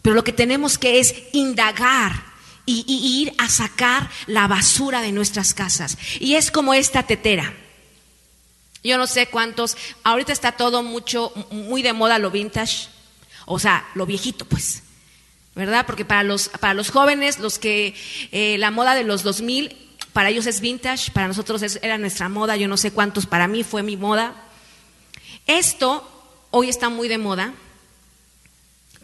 [0.00, 2.24] pero lo que tenemos que es indagar
[2.64, 2.84] y,
[3.22, 5.98] ir a sacar la basura de nuestras casas.
[6.20, 7.52] Y es como esta tetera.
[8.84, 12.88] Yo no sé cuántos, ahorita está todo mucho, muy de moda lo vintage,
[13.46, 14.82] o sea, lo viejito, pues.
[15.54, 15.84] ¿Verdad?
[15.86, 17.94] Porque para los, para los jóvenes, los que
[18.30, 19.76] eh, la moda de los 2000,
[20.12, 23.64] para ellos es vintage, para nosotros era nuestra moda, yo no sé cuántos, para mí
[23.64, 24.34] fue mi moda.
[25.46, 26.08] Esto
[26.50, 27.54] hoy está muy de moda,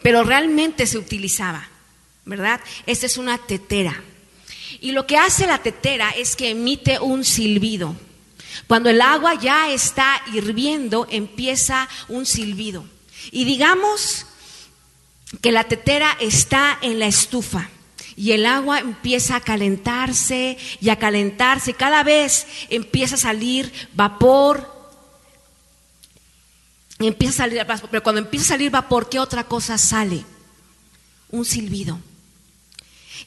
[0.02, 1.68] pero realmente se utilizaba,
[2.24, 2.60] ¿verdad?
[2.86, 4.02] Esta es una tetera.
[4.80, 7.96] Y lo que hace la tetera es que emite un silbido.
[8.66, 12.84] Cuando el agua ya está hirviendo, empieza un silbido.
[13.30, 14.26] Y digamos
[15.40, 17.68] que la tetera está en la estufa
[18.18, 21.74] y el agua empieza a calentarse y a calentarse.
[21.74, 24.76] Cada vez empieza a salir vapor.
[26.98, 30.24] Empieza a salir, pero cuando empieza a salir vapor, ¿qué otra cosa sale?
[31.30, 32.00] Un silbido.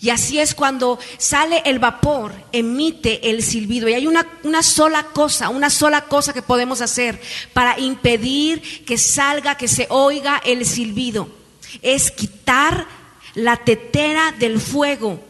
[0.01, 3.87] Y así es cuando sale el vapor, emite el silbido.
[3.87, 7.21] Y hay una, una, sola cosa, una sola cosa que podemos hacer
[7.53, 11.40] para impedir que salga, que se oiga el silbido
[11.81, 12.87] es quitar
[13.35, 15.23] la tetera del fuego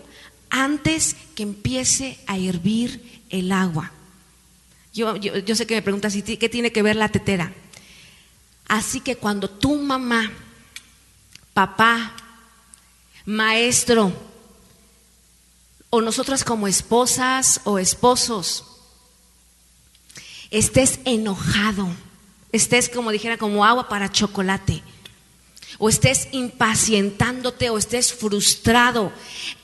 [0.49, 3.91] antes que empiece a hervir el agua.
[4.93, 5.15] Yo,
[5.55, 7.53] sé que me preguntas, ¿qué tiene que ver la tetera?
[8.67, 10.31] Así que cuando tu mamá,
[11.53, 12.13] papá,
[13.25, 14.13] maestro,
[15.89, 18.65] o nosotras como esposas o esposos,
[20.51, 21.87] estés enojado,
[22.51, 24.83] estés como dijera, como agua para chocolate,
[25.83, 29.11] o estés impacientándote o estés frustrado,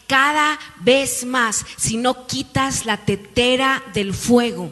[0.08, 4.71] cada vez más, si no quitas la tetera del fuego,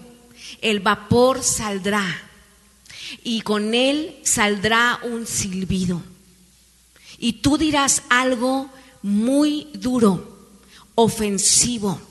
[0.59, 2.03] el vapor saldrá
[3.23, 6.01] y con él saldrá un silbido.
[7.19, 8.71] Y tú dirás algo
[9.03, 10.39] muy duro,
[10.95, 12.01] ofensivo.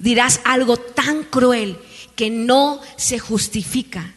[0.00, 1.78] Dirás algo tan cruel
[2.14, 4.12] que no se justifica.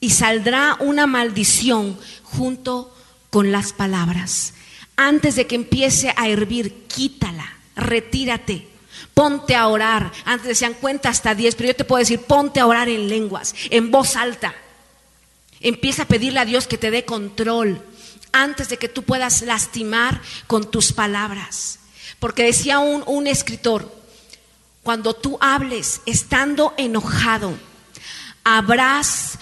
[0.00, 2.96] Y saldrá una maldición junto
[3.30, 4.54] con las palabras.
[4.96, 8.68] Antes de que empiece a hervir, quítala, retírate.
[9.14, 10.12] Ponte a orar.
[10.24, 13.54] Antes decían cuenta hasta 10, pero yo te puedo decir, ponte a orar en lenguas,
[13.70, 14.54] en voz alta.
[15.60, 17.82] Empieza a pedirle a Dios que te dé control
[18.32, 21.78] antes de que tú puedas lastimar con tus palabras.
[22.18, 23.90] Porque decía un, un escritor,
[24.82, 27.54] cuando tú hables estando enojado,
[28.44, 29.38] habrás,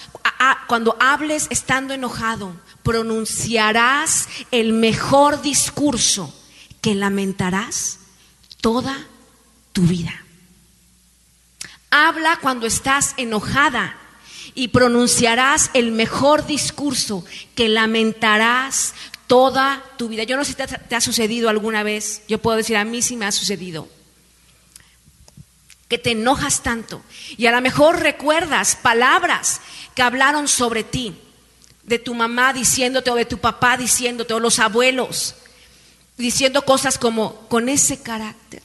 [0.67, 2.53] cuando hables estando enojado,
[2.89, 6.33] pronunciarás el mejor discurso
[6.81, 7.99] que lamentarás
[8.61, 8.97] toda
[9.73, 10.25] tu vida.
[11.91, 13.95] Habla cuando estás enojada
[14.55, 17.23] y pronunciarás el mejor discurso
[17.53, 18.95] que lamentarás
[19.27, 20.23] toda tu vida.
[20.23, 23.15] Yo no sé si te, ha sucedido alguna vez, yo puedo decir, a mí sí
[23.15, 23.87] me ha sucedido,
[25.87, 27.03] que te enojas tanto
[27.37, 29.61] y a lo mejor recuerdas palabras
[29.93, 31.15] que hablaron sobre ti
[31.89, 35.35] de tu mamá diciéndote o de tu papá diciéndote o los abuelos
[36.17, 38.61] diciendo cosas como con ese carácter.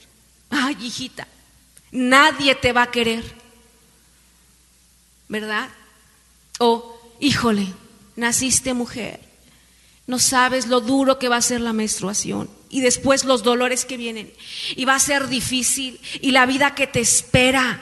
[0.49, 1.27] Ay, hijita,
[1.91, 3.23] nadie te va a querer.
[5.27, 5.69] ¿Verdad?
[6.59, 7.67] O, híjole,
[8.15, 9.19] naciste mujer,
[10.05, 13.97] no sabes lo duro que va a ser la menstruación y después los dolores que
[13.97, 14.31] vienen.
[14.75, 17.81] Y va a ser difícil y la vida que te espera.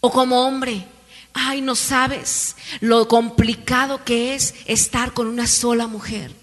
[0.00, 0.86] O como hombre,
[1.32, 6.34] ay, no sabes lo complicado que es estar con una sola mujer.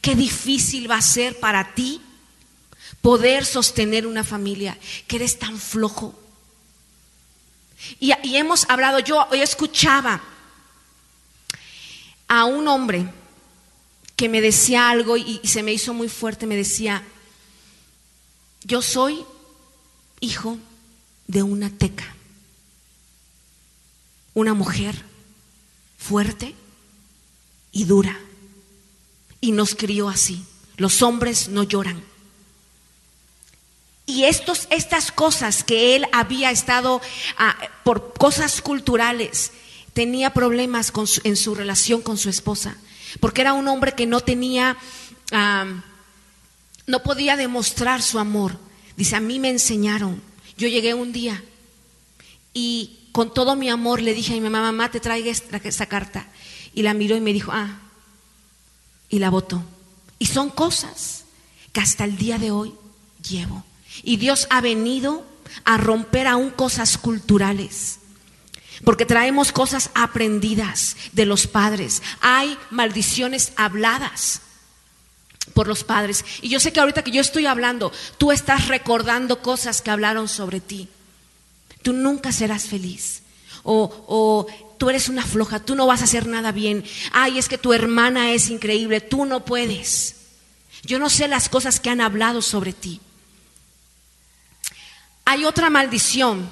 [0.00, 2.00] Qué difícil va a ser para ti
[3.00, 6.18] poder sostener una familia, que eres tan flojo.
[7.98, 10.22] Y, hemos hablado, yo, yo escuchaba
[12.28, 13.06] a un hombre
[14.16, 17.02] que me decía algo y, se me hizo muy fuerte, me decía,
[18.62, 19.24] yo soy
[20.20, 20.58] hijo
[21.26, 22.14] de una teca,
[24.34, 25.04] una mujer
[25.98, 26.54] fuerte
[27.70, 28.18] y dura,
[29.40, 30.44] y nos crió así.
[30.76, 32.02] Los hombres no lloran.
[34.04, 37.00] Y estos, estas cosas que él había estado
[37.38, 39.52] ah, por cosas culturales,
[39.92, 40.92] tenía problemas
[41.24, 42.76] en su relación con su esposa,
[43.20, 44.76] porque era un hombre que no tenía,
[46.86, 48.58] no podía demostrar su amor.
[48.96, 50.20] Dice, a mí me enseñaron,
[50.56, 51.42] yo llegué un día
[52.54, 56.26] y con todo mi amor le dije a mi mamá, mamá, te traigo esta, carta.
[56.74, 57.78] Y la miró y me dijo, ah,
[59.08, 59.62] y la votó.
[60.18, 61.24] Y son cosas
[61.72, 62.74] que hasta el día de hoy
[63.28, 63.64] llevo.
[64.02, 65.26] Y Dios ha venido
[65.64, 67.98] a romper aún cosas culturales
[68.84, 72.02] porque traemos cosas aprendidas de los padres.
[72.20, 74.40] Hay maldiciones habladas
[75.54, 76.24] por los padres.
[76.40, 80.28] Y yo sé que ahorita que yo estoy hablando, tú estás recordando cosas que hablaron
[80.28, 80.88] sobre ti.
[81.82, 83.22] Tú nunca serás feliz.
[83.64, 84.46] O,
[84.78, 86.84] tú eres una floja, tú no vas a hacer nada bien.
[87.12, 90.16] Ay, es que tu hermana es increíble, tú no puedes.
[90.82, 93.00] Yo no sé las cosas que han hablado sobre ti.
[95.24, 96.50] Hay otra maldición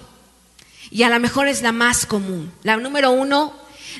[0.90, 2.52] y a lo mejor es la más común.
[2.62, 3.52] La número uno,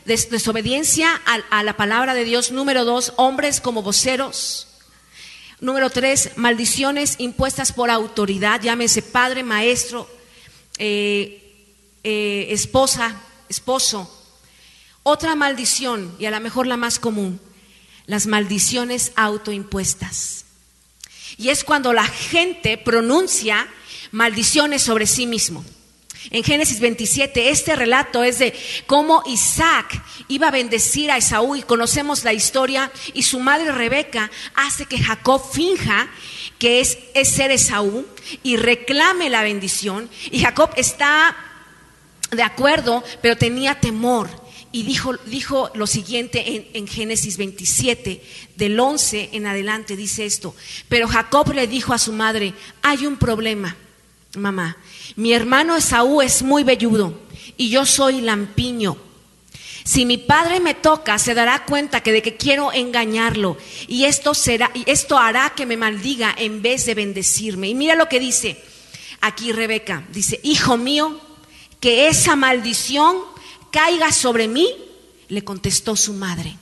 [0.04, 1.20] desobediencia
[1.50, 2.52] a, la palabra de Dios.
[2.52, 4.68] Número dos, hombres como voceros.
[5.60, 10.08] Número tres, maldiciones impuestas por autoridad, llámese padre, maestro,
[10.82, 13.20] eh, eh, esposa,
[13.50, 14.10] esposo.
[15.02, 17.38] Otra maldición, y a lo mejor la más común,
[18.06, 20.46] las maldiciones autoimpuestas.
[21.36, 23.68] Y es cuando la gente pronuncia
[24.10, 25.62] maldiciones sobre sí mismo.
[26.28, 28.54] En Génesis 27, este relato es de
[28.86, 34.30] cómo Isaac iba a bendecir a Esaú y conocemos la historia y su madre Rebeca
[34.54, 36.10] hace que Jacob finja
[36.58, 38.06] que es, ser Esaú
[38.42, 41.34] y reclame la bendición y Jacob está
[42.30, 44.28] de acuerdo, pero tenía temor
[44.72, 48.22] y dijo, dijo lo siguiente en, Génesis 27,
[48.56, 50.54] del 11 en adelante, dice esto.
[50.88, 53.76] Pero Jacob le dijo a su madre, hay un problema,
[54.36, 54.76] mamá.
[55.16, 57.14] Mi hermano Esaú es muy velludo
[57.56, 58.96] y yo soy lampiño.
[59.84, 63.56] Si mi padre me toca, se dará cuenta que de que quiero engañarlo
[63.88, 67.68] y esto será y esto hará que me maldiga en vez de bendecirme.
[67.68, 68.62] Y mira lo que dice
[69.20, 71.18] aquí Rebeca, dice, "Hijo mío,
[71.80, 73.16] que esa maldición
[73.70, 74.74] caiga sobre mí",
[75.28, 76.56] le contestó su madre.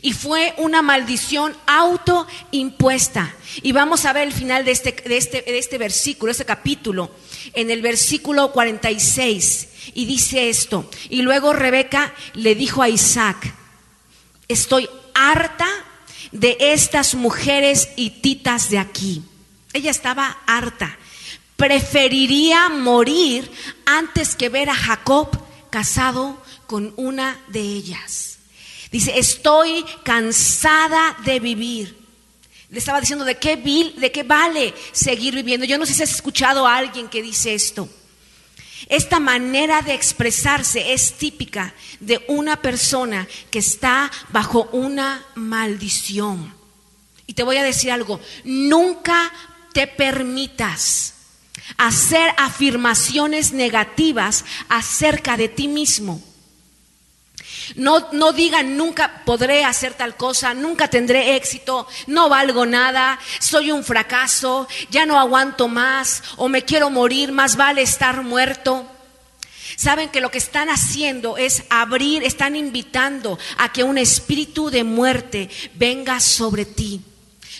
[0.00, 3.34] Y fue una maldición autoimpuesta.
[3.62, 7.10] Y vamos a ver el final de este, de este, de este versículo, este capítulo,
[7.52, 9.68] en el versículo 46.
[9.94, 10.88] Y dice esto.
[11.10, 13.52] Y luego Rebeca le dijo a Isaac,
[14.48, 15.68] estoy harta
[16.30, 19.22] de estas mujeres hititas de aquí.
[19.72, 20.98] Ella estaba harta.
[21.56, 23.50] Preferiría morir
[23.84, 25.28] antes que ver a Jacob
[25.70, 28.31] casado con una de ellas.
[28.92, 31.98] Dice, estoy cansada de vivir.
[32.68, 35.66] Le estaba diciendo, ¿de qué, ¿de qué vale seguir viviendo?
[35.66, 37.88] Yo no sé si has escuchado a alguien que dice esto.
[38.88, 46.54] Esta manera de expresarse es típica de una persona que está bajo una maldición.
[47.26, 49.32] Y te voy a decir algo, nunca
[49.72, 51.14] te permitas
[51.78, 56.22] hacer afirmaciones negativas acerca de ti mismo.
[57.76, 63.70] No, no digan nunca podré hacer tal cosa, nunca tendré éxito, no valgo nada, soy
[63.70, 68.86] un fracaso, ya no aguanto más o me quiero morir, más vale estar muerto.
[69.76, 74.84] Saben que lo que están haciendo es abrir, están invitando a que un espíritu de
[74.84, 77.00] muerte venga sobre ti.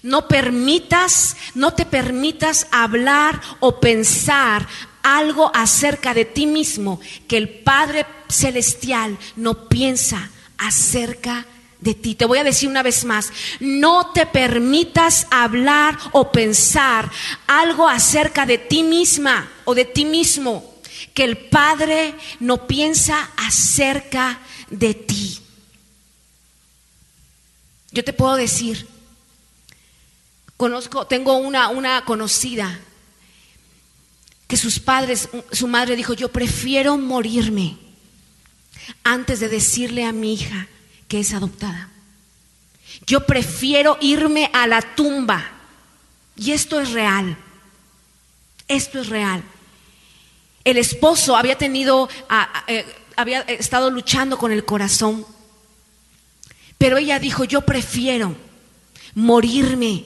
[0.03, 4.66] No permitas, no te permitas hablar o pensar
[5.03, 11.46] algo acerca de ti mismo que el Padre Celestial no piensa acerca
[11.80, 12.14] de ti.
[12.14, 17.11] Te voy a decir una vez más, no te permitas hablar o pensar
[17.46, 20.72] algo acerca de ti misma o de ti mismo
[21.14, 24.40] que el Padre no piensa acerca
[24.70, 25.38] de ti.
[27.90, 28.86] Yo te puedo decir,
[30.57, 32.80] conozco, tengo una, una conocida
[34.53, 37.78] que sus padres, su madre dijo, yo prefiero morirme
[39.03, 40.68] antes de decirle a mi hija
[41.09, 41.88] que es adoptada.
[43.07, 45.42] Yo prefiero irme a la tumba.
[46.36, 47.34] Y esto es real.
[48.68, 49.42] Esto es real.
[50.64, 52.11] El esposo había tenido,
[52.66, 52.84] eh,
[53.16, 55.24] había estado luchando con el corazón.
[56.76, 58.36] Pero ella dijo, yo prefiero
[59.14, 60.05] morirme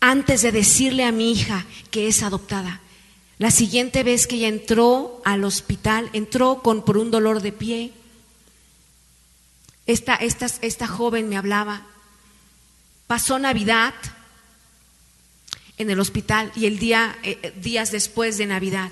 [0.00, 2.80] antes de decirle a mi hija que es adoptada.
[3.38, 7.92] La siguiente vez que ella entró al hospital, entró con, por un dolor de pie.
[9.86, 11.86] Esta, esta, esta joven me hablaba.
[13.06, 13.94] Pasó Navidad
[15.78, 18.90] en el hospital y el día, eh, eh, días después de Navidad,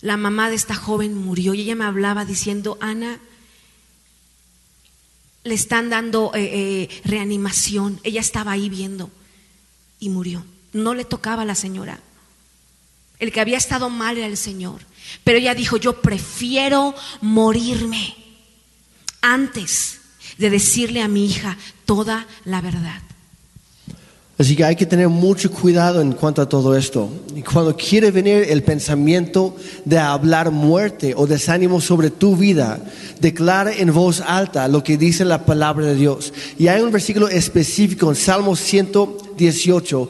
[0.00, 3.20] la mamá de esta joven murió y ella me hablaba diciendo, Ana,
[5.44, 8.00] le están dando eh, reanimación.
[8.02, 9.10] Ella estaba ahí viendo
[9.98, 10.44] y murió.
[10.72, 12.00] No le tocaba a la señora.
[13.20, 14.80] El que había estado mal era el Señor.
[15.22, 18.16] Pero ella dijo, yo prefiero morirme
[19.20, 20.00] antes
[20.38, 23.02] de decirle a mi hija toda la verdad.
[24.40, 27.10] Así que hay que tener mucho cuidado en cuanto a todo esto.
[27.36, 29.54] Y cuando quiere venir el pensamiento
[29.84, 32.80] de hablar muerte o desánimo sobre tu vida,
[33.20, 36.32] declara en voz alta lo que dice la palabra de Dios.
[36.58, 40.08] Y hay un versículo específico en Salmo 118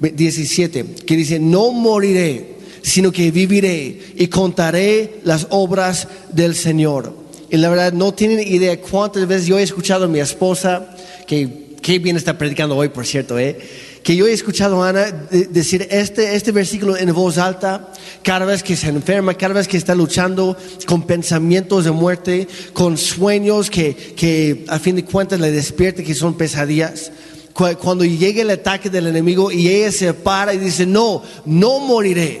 [0.00, 7.14] 17, que dice, no moriré, sino que viviré y contaré las obras del Señor.
[7.50, 10.94] Y la verdad no tienen idea cuántas veces yo he escuchado a mi esposa,
[11.26, 13.58] que qué bien está predicando hoy, por cierto, ¿eh?
[14.02, 17.92] que yo he escuchado a Ana decir este, este versículo en voz alta
[18.22, 22.96] cada vez que se enferma, cada vez que está luchando con pensamientos de muerte, con
[22.96, 27.12] sueños que, que a fin de cuentas le despierte, que son pesadillas
[27.58, 32.40] cuando llegue el ataque del enemigo y ella se para y dice, no, no moriré,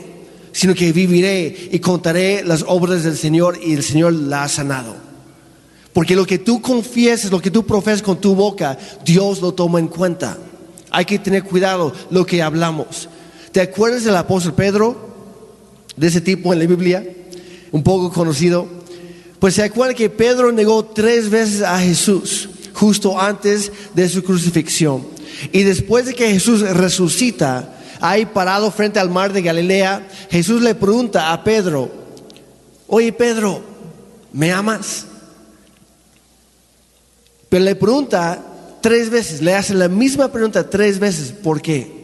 [0.52, 4.94] sino que viviré y contaré las obras del Señor y el Señor la ha sanado.
[5.92, 9.80] Porque lo que tú confiesas, lo que tú profesas con tu boca, Dios lo toma
[9.80, 10.38] en cuenta.
[10.90, 13.08] Hay que tener cuidado lo que hablamos.
[13.50, 15.08] ¿Te acuerdas del apóstol Pedro?
[15.96, 17.04] De ese tipo en la Biblia,
[17.72, 18.68] un poco conocido.
[19.40, 25.04] Pues se acuerda que Pedro negó tres veces a Jesús justo antes de su crucifixión.
[25.50, 30.76] Y después de que Jesús resucita, ahí parado frente al mar de Galilea, Jesús le
[30.76, 31.90] pregunta a Pedro,
[32.86, 33.62] oye Pedro,
[34.32, 35.06] ¿me amas?
[37.48, 38.44] Pero le pregunta
[38.80, 41.98] tres veces, le hace la misma pregunta tres veces, ¿por qué?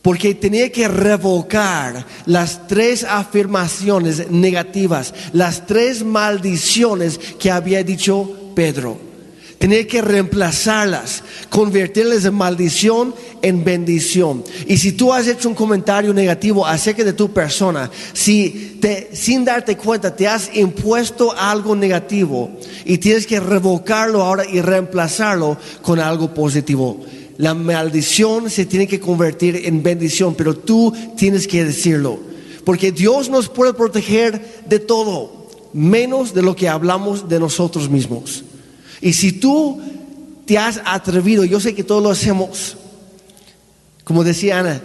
[0.00, 9.07] Porque tenía que revocar las tres afirmaciones negativas, las tres maldiciones que había dicho Pedro.
[9.58, 14.44] Tenía que reemplazarlas, convertirles de maldición en bendición.
[14.68, 19.44] Y si tú has hecho un comentario negativo acerca de tu persona, si te, sin
[19.44, 22.52] darte cuenta te has impuesto algo negativo
[22.84, 27.00] y tienes que revocarlo ahora y reemplazarlo con algo positivo.
[27.36, 32.20] La maldición se tiene que convertir en bendición, pero tú tienes que decirlo.
[32.64, 38.44] Porque Dios nos puede proteger de todo, menos de lo que hablamos de nosotros mismos.
[39.00, 39.80] Y si tú
[40.46, 42.76] te has atrevido, yo sé que todos lo hacemos,
[44.04, 44.80] como decía Ana,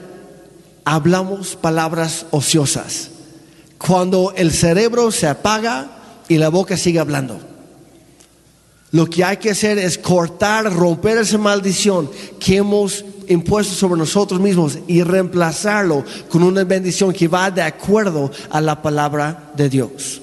[0.85, 3.09] hablamos palabras ociosas.
[3.77, 5.97] Cuando el cerebro se apaga
[6.27, 7.39] y la boca sigue hablando.
[8.91, 12.09] Lo que hay que hacer es cortar, romper esa maldición
[12.39, 18.29] que hemos impuesto sobre nosotros mismos y reemplazarlo con una bendición que va de acuerdo
[18.51, 20.21] a la palabra de Dios.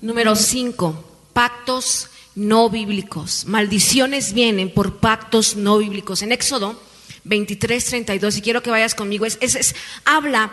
[0.00, 1.04] Número 5.
[1.32, 3.44] Pactos no bíblicos.
[3.46, 6.22] Maldiciones vienen por pactos no bíblicos.
[6.22, 6.80] En Éxodo
[7.24, 9.74] 23, 32, y quiero que vayas conmigo, es, es,
[10.04, 10.52] habla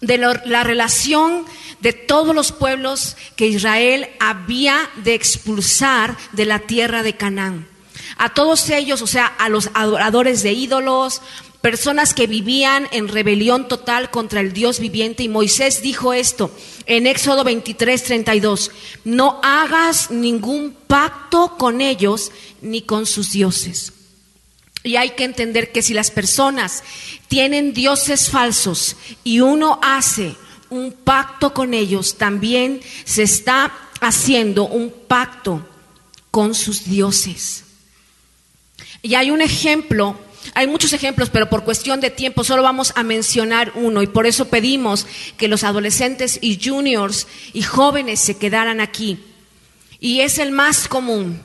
[0.00, 1.44] de la relación
[1.80, 7.68] de todos los pueblos que Israel había de expulsar de la tierra de Canaán.
[8.16, 11.20] A todos ellos, o sea, a los adoradores de ídolos,
[11.60, 15.22] personas que vivían en rebelión total contra el Dios viviente.
[15.22, 16.50] Y Moisés dijo esto
[16.86, 18.70] en Éxodo 23, 32,
[19.04, 22.32] no hagas ningún pacto con ellos
[22.62, 23.92] ni con sus dioses.
[24.82, 26.82] Y hay que entender que si las personas
[27.28, 30.34] tienen dioses falsos y uno hace
[30.70, 35.66] un pacto con ellos, también se está haciendo un pacto
[36.30, 37.64] con sus dioses.
[39.02, 40.16] Y hay un ejemplo
[40.54, 44.26] Hay muchos ejemplos, pero por cuestión de tiempo solo vamos a mencionar uno y por
[44.26, 49.18] eso pedimos que los adolescentes y juniors y jóvenes se quedaran aquí.
[50.00, 51.40] Y es el más común,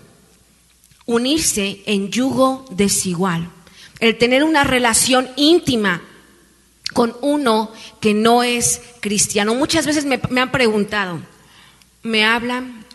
[1.06, 3.50] unirse en yugo desigual,
[4.00, 6.02] el tener una relación íntima
[6.94, 9.56] con uno que no es cristiano.
[9.56, 11.20] Muchas veces me, me han preguntado,
[12.02, 12.86] me hablan,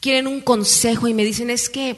[0.00, 1.96] quieren un consejo y me dicen, es que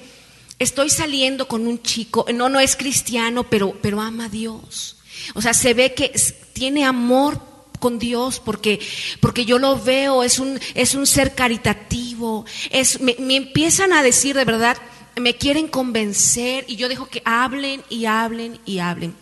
[0.59, 4.97] estoy saliendo con un chico, no, no es cristiano, pero, pero ama a Dios.
[5.35, 6.13] O sea, se ve que
[6.53, 7.41] tiene amor
[7.79, 8.81] con Dios porque,
[9.21, 12.45] porque yo lo veo, es un, es un ser caritativo.
[12.71, 14.77] Es, me, me empiezan a decir de verdad,
[15.17, 19.15] me quieren convencer y yo dejo que hablen y hablen y hablen.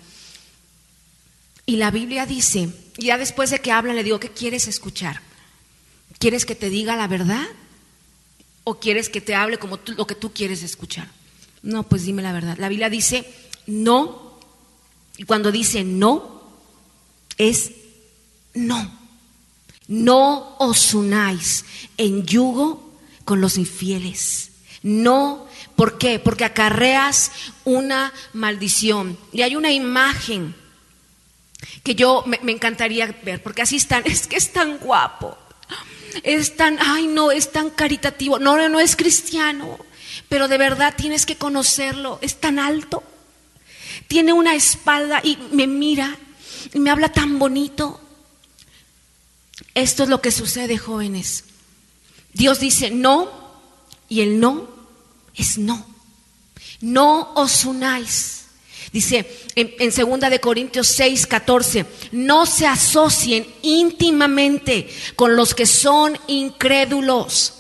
[1.67, 2.69] Y la Biblia dice,
[2.99, 5.21] ya después de que hablan le digo, ¿qué quieres escuchar?
[6.19, 7.47] ¿Quieres que te diga la verdad?
[8.65, 11.09] ¿O quieres que te hable como tú, lo que tú quieres escuchar?
[11.65, 12.57] No, pues dime la verdad.
[12.59, 13.25] La Biblia dice
[13.67, 14.39] no.
[15.17, 16.43] Y cuando dice no,
[17.39, 17.73] es
[18.53, 18.93] no.
[19.89, 21.65] No os unáis
[21.97, 22.93] en yugo
[23.25, 24.51] con los infieles.
[24.83, 26.19] No, ¿por qué?
[26.19, 27.33] Porque acarreas
[27.65, 29.19] una maldición.
[29.33, 30.55] Y hay una imagen
[31.83, 35.39] que yo me, encantaría ver, porque así están, es que es tan guapo
[36.23, 39.79] es tan, ay no, es tan caritativo, no, no, no es cristiano,
[40.29, 43.03] pero de verdad tienes que conocerlo, es tan alto,
[44.09, 46.17] tiene una espalda y me mira
[46.73, 48.01] y me habla tan bonito.
[49.75, 51.45] Esto es lo que sucede, jóvenes.
[52.33, 53.31] Dios dice no
[54.09, 54.69] y el no
[55.35, 55.87] es no.
[56.81, 58.45] No os unáis.
[58.93, 66.17] Dice en, segunda de Corintios 6, 14, no se asocien íntimamente con los que son
[66.29, 67.55] incrédulos.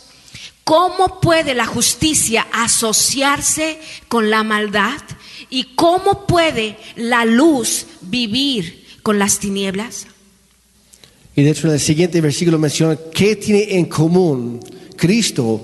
[0.64, 4.98] ¿Cómo puede la justicia asociarse con la maldad?
[5.50, 10.06] ¿Y cómo puede la luz vivir con las tinieblas?
[11.36, 14.60] Y de hecho en el siguiente versículo menciona qué tiene en común
[14.96, 15.60] Cristo.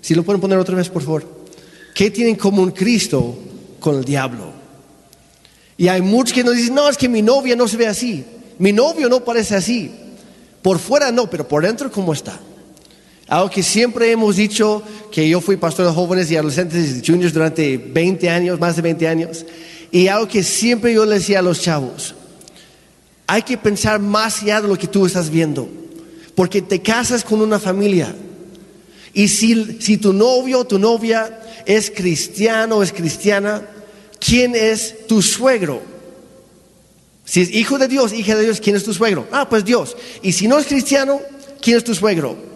[0.00, 1.26] Si lo pueden poner otra vez, por favor.
[1.92, 3.36] ¿Qué tiene en común Cristo
[3.80, 4.52] con el diablo?
[5.76, 8.24] Y hay muchos que nos dicen, no, es que mi novia no se ve así.
[8.58, 9.90] Mi novio no parece así.
[10.62, 12.38] Por fuera no, pero por dentro, ¿cómo está?
[13.30, 17.32] Algo que siempre hemos dicho, que yo fui pastor de jóvenes y adolescentes y juniors
[17.32, 19.46] durante 20 años, más de 20 años,
[19.92, 22.16] y algo que siempre yo le decía a los chavos,
[23.28, 25.68] hay que pensar más allá de lo que tú estás viendo,
[26.34, 28.12] porque te casas con una familia,
[29.14, 33.62] y si, si tu novio o tu novia es cristiano o es cristiana,
[34.18, 35.80] ¿quién es tu suegro?
[37.24, 39.28] Si es hijo de Dios, hija de Dios, ¿quién es tu suegro?
[39.30, 39.96] Ah, pues Dios.
[40.20, 41.20] Y si no es cristiano,
[41.60, 42.49] ¿quién es tu suegro?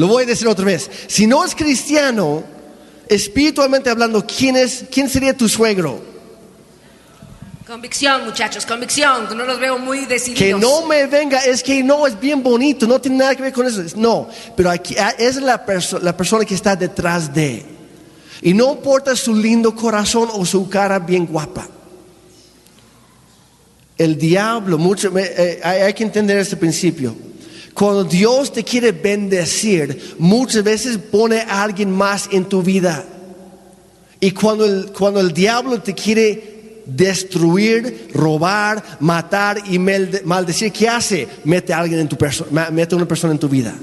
[0.00, 0.90] Lo voy a decir otra vez.
[1.08, 2.42] Si no es cristiano,
[3.06, 6.00] espiritualmente hablando, ¿quién, es, quién sería tu suegro?
[7.66, 10.38] Convicción, muchachos, convicción, no los veo muy decididos.
[10.38, 13.52] Que no me venga, es que no, es bien bonito, no tiene nada que ver
[13.52, 13.82] con eso.
[13.96, 14.26] No,
[14.56, 15.62] pero aquí, ah, es la,
[16.00, 17.62] la persona que está detrás de.
[18.40, 21.68] Y no importa su lindo corazón o su cara bien guapa.
[23.98, 27.14] El diablo, mucho, eh, hay que entender este principio.
[27.74, 33.04] Cuando Dios te quiere bendecir, muchas veces pone a alguien más en tu vida.
[34.20, 41.28] Y cuando el, cuando el diablo te quiere destruir, robar, matar y maldecir, ¿qué hace?
[41.44, 43.74] Mete a alguien en tu persona, mete a una persona en tu vida.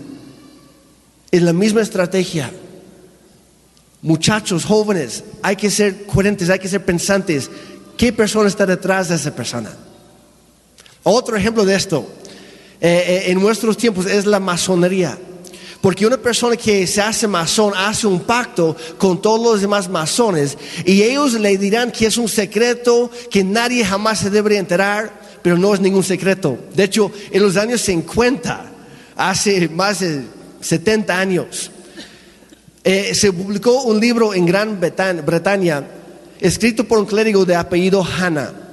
[1.31, 2.51] Es la misma estrategia.
[4.01, 7.49] Muchachos, jóvenes, hay que ser coherentes, hay que ser pensantes.
[7.97, 9.71] ¿Qué persona está detrás de esa persona?
[11.03, 12.07] Otro ejemplo de esto,
[12.79, 15.17] eh, eh, en nuestros tiempos, es la masonería.
[15.81, 20.57] Porque una persona que se hace masón hace un pacto con todos los demás masones
[20.85, 25.57] y ellos le dirán que es un secreto que nadie jamás se debería enterar, pero
[25.57, 26.57] no es ningún secreto.
[26.73, 28.65] De hecho, en los años 50,
[29.15, 30.23] hace más de
[30.61, 31.71] 70 años,
[32.83, 35.83] eh, se publicó un libro en Gran Bretaña
[36.39, 38.66] escrito por un clérigo de apellido Hanna.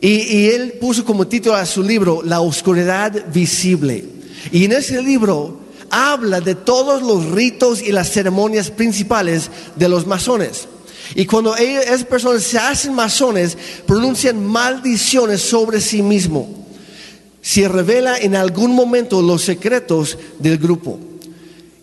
[0.00, 4.04] Y él puso como título a su libro La oscuridad visible.
[4.52, 5.58] Y en ese libro
[5.90, 10.68] habla de todos los ritos y las ceremonias principales de los masones.
[11.14, 16.66] Y cuando esas personas se hacen masones, pronuncian maldiciones sobre sí mismo.
[17.40, 20.98] Se revela en algún momento los secretos del grupo.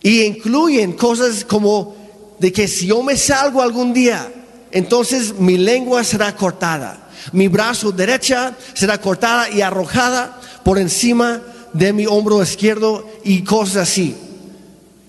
[0.03, 1.95] Y incluyen cosas como
[2.37, 4.31] de que si yo me salgo algún día,
[4.71, 7.04] entonces mi lengua será cortada.
[7.31, 11.41] Mi brazo derecha será cortada y arrojada por encima
[11.73, 14.15] de mi hombro izquierdo y cosas así.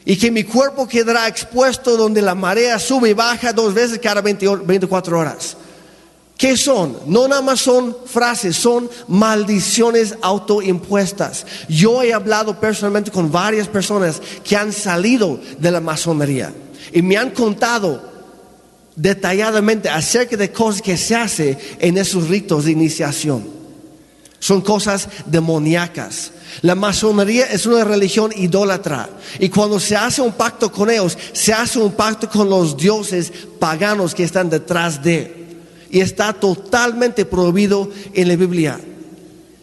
[0.04, 4.20] Y que mi cuerpo quedará expuesto donde la marea sube y baja dos veces cada
[4.20, 5.56] 20 hor- 24 horas.
[6.38, 6.98] ¿Qué son?
[7.06, 11.46] No nada más son frases, son maldiciones autoimpuestas.
[11.68, 16.52] Yo he hablado personalmente con varias personas que han salido de la masonería
[16.92, 18.15] y me han contado
[18.97, 23.57] detalladamente acerca de cosas que se hace en esos ritos de iniciación.
[24.38, 26.32] Son cosas demoníacas.
[26.62, 29.09] La masonería es una religión idólatra.
[29.38, 33.32] Y cuando se hace un pacto con ellos, se hace un pacto con los dioses
[33.59, 35.47] paganos que están detrás de.
[35.90, 38.80] Y está totalmente prohibido en la Biblia.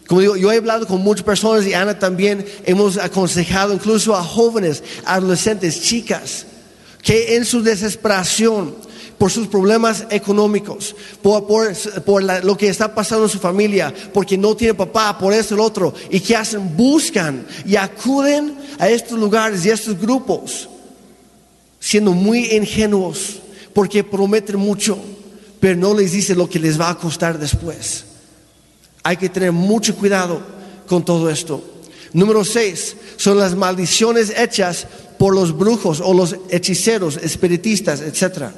[0.06, 4.22] Como digo, yo he hablado con muchas personas y Ana también hemos aconsejado incluso a
[4.22, 6.46] jóvenes, adolescentes, chicas,
[7.02, 8.74] que en su desesperación
[9.18, 14.74] por sus problemas económicos, por, lo que está pasando en su familia, porque no tiene
[14.74, 19.64] papá, por esto y lo otro, y que hacen, buscan y acuden a estos lugares
[19.64, 20.68] y a estos grupos,
[21.78, 23.40] siendo muy ingenuos,
[23.72, 24.98] porque prometen mucho,
[25.60, 28.04] pero no les dice lo que les va a costar después.
[29.02, 30.40] Hay que tener mucho cuidado
[30.86, 31.62] con todo esto.
[32.12, 34.86] Número seis, son las maldiciones hechas
[35.18, 38.50] por los brujos o los hechiceros, espiritistas, etc.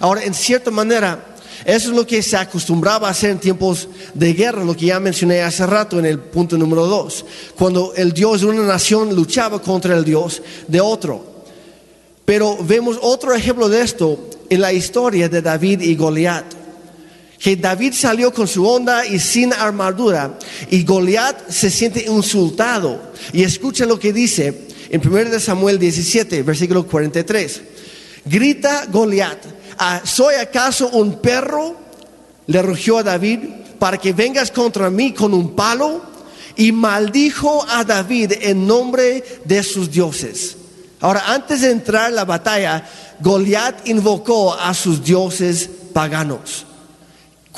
[0.00, 4.32] Ahora, en cierta manera, eso es lo que se acostumbraba a hacer en tiempos de
[4.32, 7.24] guerra, lo que ya mencioné hace rato en el punto número dos,
[7.56, 11.38] cuando el Dios de una nación luchaba contra el Dios de otro.
[12.24, 16.44] Pero vemos otro ejemplo de esto en la historia de David y Goliat.
[17.38, 20.38] Que David salió con su onda y sin armadura
[20.70, 23.12] y Goliat se siente insultado.
[23.32, 27.60] Y escucha lo que dice en 1 de Samuel 17, versículo 43.
[28.24, 29.57] Grita Goliat, "¿Ah,
[30.04, 31.76] ¿soy acaso un perro?
[32.46, 33.40] Le rugió a David
[33.78, 36.02] para que vengas contra mí con un palo
[36.56, 40.56] y maldijo a David en nombre de sus dioses.
[41.00, 42.84] Ahora, antes de entrar en la batalla,
[43.20, 46.66] Goliat invocó a sus dioses paganos.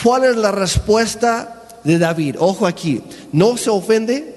[0.03, 2.37] ¿Cuál es la respuesta de David?
[2.39, 3.03] Ojo aquí,
[3.33, 4.37] no se ofende,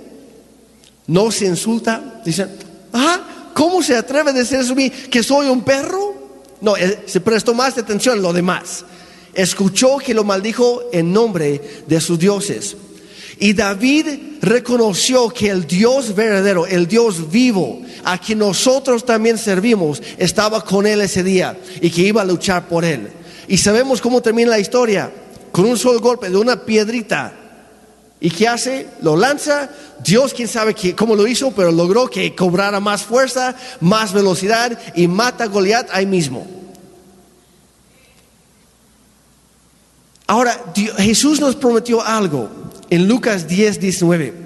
[1.08, 2.22] no se insulta.
[2.24, 2.50] Dicen,
[2.94, 6.23] ah, ¿cómo se atreve a decir eso a mí que soy un perro?
[6.64, 8.86] No, se prestó más atención lo demás.
[9.34, 12.78] Escuchó que lo maldijo en nombre de sus dioses.
[13.38, 14.08] Y David
[14.42, 20.88] reconoció que el Dios verdadero, el Dios vivo, a quien nosotros también servimos, estaba con
[20.88, 23.10] él ese día y que iba a luchar por él.
[23.50, 25.12] Y sabemos cómo termina la historia,
[25.52, 27.43] con un solo golpe de una piedrita.
[28.24, 28.88] ¿Y qué hace?
[29.02, 29.70] Lo lanza.
[30.02, 34.80] Dios, quién sabe qué- cómo lo hizo, pero logró que cobrara más fuerza, más velocidad
[34.96, 36.48] y mata a Goliat ahí mismo.
[40.26, 40.58] Ahora,
[41.00, 42.50] Jesús nos prometió algo
[42.90, 44.43] en Lucas 10, 19.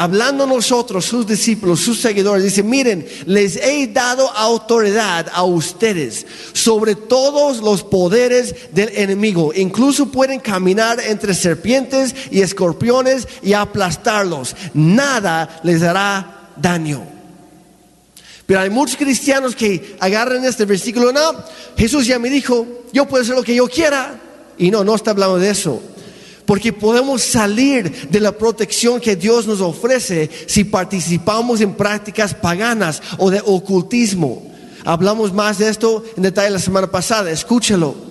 [0.00, 6.94] Hablando nosotros, sus discípulos, sus seguidores, dice, miren, les he dado autoridad a ustedes sobre
[6.94, 9.52] todos los poderes del enemigo.
[9.54, 14.56] Incluso pueden caminar entre serpientes y escorpiones y aplastarlos.
[14.72, 17.06] Nada les hará daño.
[18.46, 21.44] Pero hay muchos cristianos que agarran este versículo, no,
[21.76, 24.18] Jesús ya me dijo, yo puedo hacer lo que yo quiera.
[24.56, 25.82] Y no, no está hablando de eso.
[26.46, 33.02] Porque podemos salir de la protección que Dios nos ofrece si participamos en prácticas paganas
[33.18, 34.50] o de ocultismo.
[34.84, 38.10] Hablamos más de esto en detalle la semana pasada, escúchelo.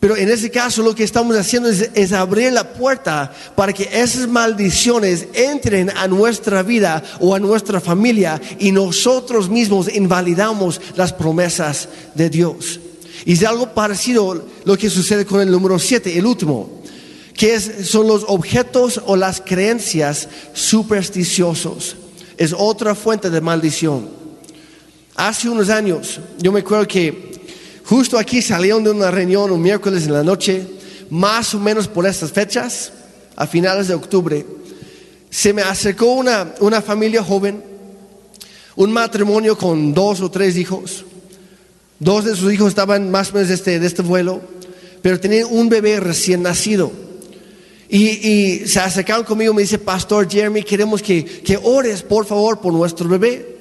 [0.00, 4.26] Pero en ese caso lo que estamos haciendo es, abrir la puerta para que esas
[4.26, 11.90] maldiciones entren a nuestra vida o a nuestra familia y nosotros mismos invalidamos las promesas
[12.14, 12.80] de Dios.
[13.26, 16.79] Y es algo parecido lo que sucede con el número 7, el último,
[17.40, 21.96] que son los objetos o las creencias supersticiosos.
[22.36, 24.10] Es otra fuente de maldición.
[25.16, 27.40] Hace unos años, yo me acuerdo que
[27.82, 30.66] justo aquí salieron de una reunión un miércoles en la noche,
[31.08, 32.92] más o menos por estas fechas,
[33.36, 34.44] a finales de octubre,
[35.30, 37.64] se me acercó una, una familia joven,
[38.76, 41.06] un matrimonio con dos o tres hijos.
[41.98, 44.42] Dos de sus hijos estaban más o menos de este, de este vuelo,
[45.00, 47.08] pero tenían un bebé recién nacido.
[47.92, 52.72] Y, se acercaron conmigo me dice, Pastor Jeremy, queremos que, que ores por favor por
[52.72, 53.56] nuestro bebé.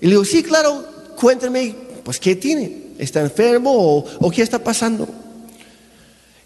[0.00, 2.84] Y le digo, sí, claro, cuéntenme, pues, ¿qué tiene?
[2.98, 5.08] ¿Está enfermo o, o qué está pasando?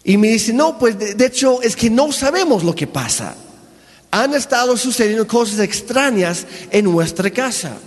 [0.03, 3.35] Y me dice, no, pues de, de hecho es que no sabemos lo que pasa.
[4.09, 7.77] Han estado sucediendo cosas extrañas en nuestra casa.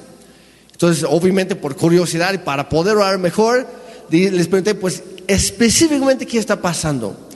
[0.71, 3.67] Entonces, obviamente por curiosidad y para poder orar mejor,
[4.09, 7.29] les pregunté, pues, específicamente qué está pasando.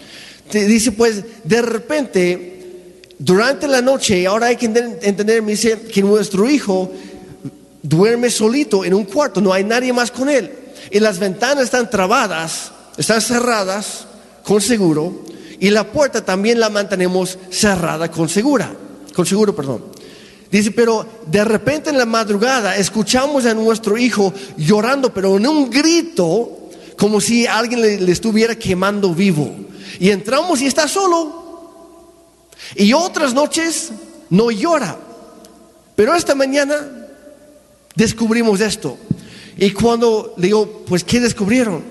[0.52, 6.02] Dice, pues, de repente, durante la noche, ahora hay que enten- entender, me dice que
[6.02, 6.90] nuestro hijo
[7.82, 10.50] duerme solito en un cuarto, no hay nadie más con él.
[10.90, 14.06] Y las ventanas están trabadas, están cerradas
[14.42, 15.24] con seguro,
[15.58, 18.72] y la puerta también la mantenemos cerrada con segura,
[19.14, 19.84] con seguro, perdón.
[20.50, 25.68] Dice, pero de repente en la madrugada escuchamos a nuestro hijo llorando, pero en un
[25.70, 29.65] grito, como si alguien le estuviera quemando vivo.
[29.98, 31.44] Y entramos y está solo.
[32.74, 33.90] Y otras noches
[34.30, 34.98] no llora.
[35.94, 37.08] Pero esta mañana
[37.94, 38.98] descubrimos esto.
[39.56, 41.82] Y cuando le digo, pues, ¿qué descubrieron?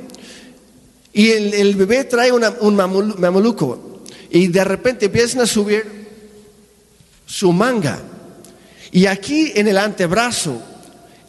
[1.13, 4.03] Y el, bebé trae un mameluco.
[4.29, 6.05] Y de repente empiezan a subir
[7.25, 7.99] su manga.
[8.91, 10.61] Y aquí en el antebrazo,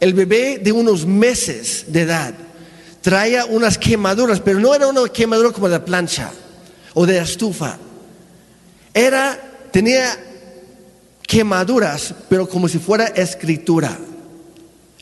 [0.01, 2.35] el bebé de unos meses de edad
[3.01, 6.33] traía unas quemaduras, pero no era una quemadura como de plancha
[6.99, 7.79] o de estufa.
[8.95, 9.39] Era,
[9.71, 10.17] tenía
[11.27, 13.99] quemaduras, pero como si fuera escritura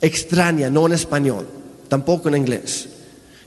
[0.00, 1.46] extraña, no en español,
[1.88, 2.88] tampoco en inglés.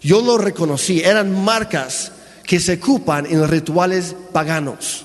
[0.02, 2.14] Yo lo reconocí, eran marcas
[2.46, 5.04] que se ocupan en rituales paganos.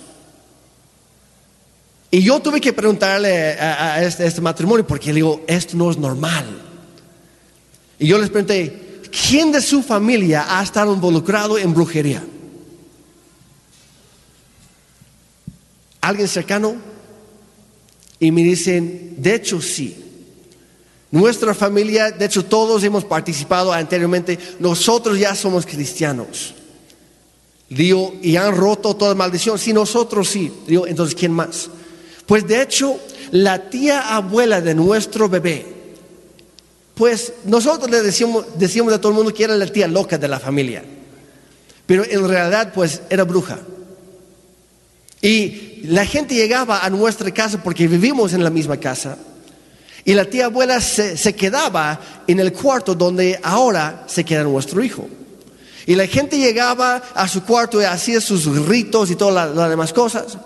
[2.12, 5.98] Y yo tuve que preguntarle a, este, este, matrimonio, porque le digo, esto no es
[5.98, 6.46] normal.
[7.98, 12.22] Y yo les pregunté, ¿quién de su familia ha estado involucrado en brujería?
[16.02, 16.74] ¿Alguien cercano?
[18.18, 19.96] Y me dicen, de hecho sí.
[21.10, 26.54] Nuestra familia, de hecho todos hemos participado anteriormente, nosotros ya somos cristianos.
[27.68, 29.58] Digo, y han roto toda maldición.
[29.58, 30.52] Sí, nosotros sí.
[30.66, 31.70] Digo, entonces, ¿quién más?
[32.26, 32.98] Pues de hecho,
[33.30, 35.66] la tía abuela de nuestro bebé,
[36.94, 40.28] pues nosotros le decíamos, decíamos a todo el mundo que era la tía loca de
[40.28, 40.84] la familia.
[41.86, 43.60] Pero en realidad, pues era bruja.
[45.22, 49.16] Y la gente llegaba a nuestra casa porque vivimos en la misma casa.
[50.04, 55.08] Y la tía abuela se, quedaba en el cuarto donde ahora se queda nuestro hijo.
[55.86, 59.92] Y la gente llegaba a su cuarto y hacía sus ritos y todas las, demás
[59.92, 60.36] cosas.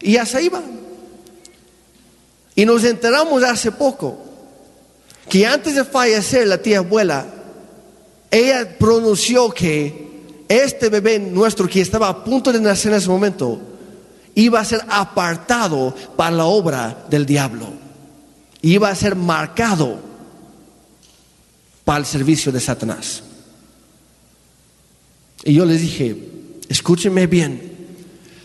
[0.00, 0.62] Y ya se iba.
[2.54, 4.18] Y nos enteramos hace poco
[5.28, 7.26] que antes de fallecer la tía abuela,
[8.30, 10.04] ella pronunció que
[10.48, 13.60] este bebé nuestro que estaba a punto de nacer en ese momento,
[14.34, 17.72] iba a ser apartado para la obra del diablo.
[18.62, 19.98] Iba a ser marcado
[21.84, 23.22] para el servicio de Satanás.
[25.44, 26.16] Y yo les dije,
[26.68, 27.72] escúchenme bien.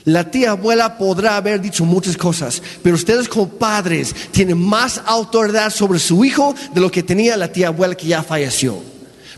[0.06, 5.70] La tía abuela podrá haber dicho muchas cosas, pero ustedes como padres tienen más autoridad
[5.70, 8.82] sobre su hijo de lo que tenía la tía abuela que ya falleció.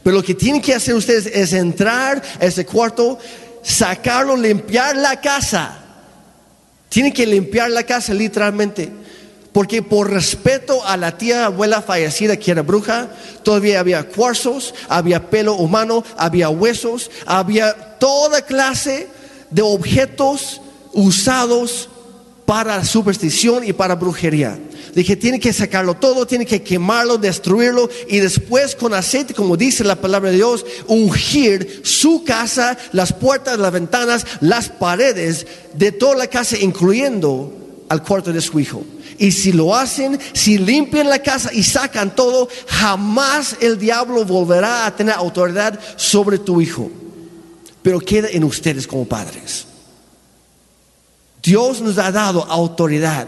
[0.04, 3.20] Pero lo que tienen que hacer ustedes es entrar a ese cuarto,
[3.62, 5.81] sacarlo, limpiar la casa
[6.92, 8.92] tienen que limpiar la casa literalmente.
[9.54, 13.10] Porque por respeto a la tía abuela fallecida que era bruja,
[13.44, 19.08] todavía había cuarzos, había pelo humano, había huesos, había toda clase
[19.50, 20.62] de objetos
[20.94, 21.90] usados
[22.46, 24.60] para superstición y para brujería.
[24.94, 29.84] Dije, tiene que sacarlo todo, tiene que quemarlo, destruirlo y después con aceite, como dice
[29.84, 36.16] la palabra de Dios, ungir su casa, las puertas, las ventanas, las paredes de toda
[36.16, 38.84] la casa, incluyendo al cuarto de su hijo.
[39.18, 44.86] Y si lo hacen, si limpian la casa y sacan todo, jamás el diablo volverá
[44.86, 46.90] a tener autoridad sobre tu hijo.
[47.82, 49.68] Pero queda en ustedes como padres.
[51.42, 53.28] Dios nos ha dado autoridad.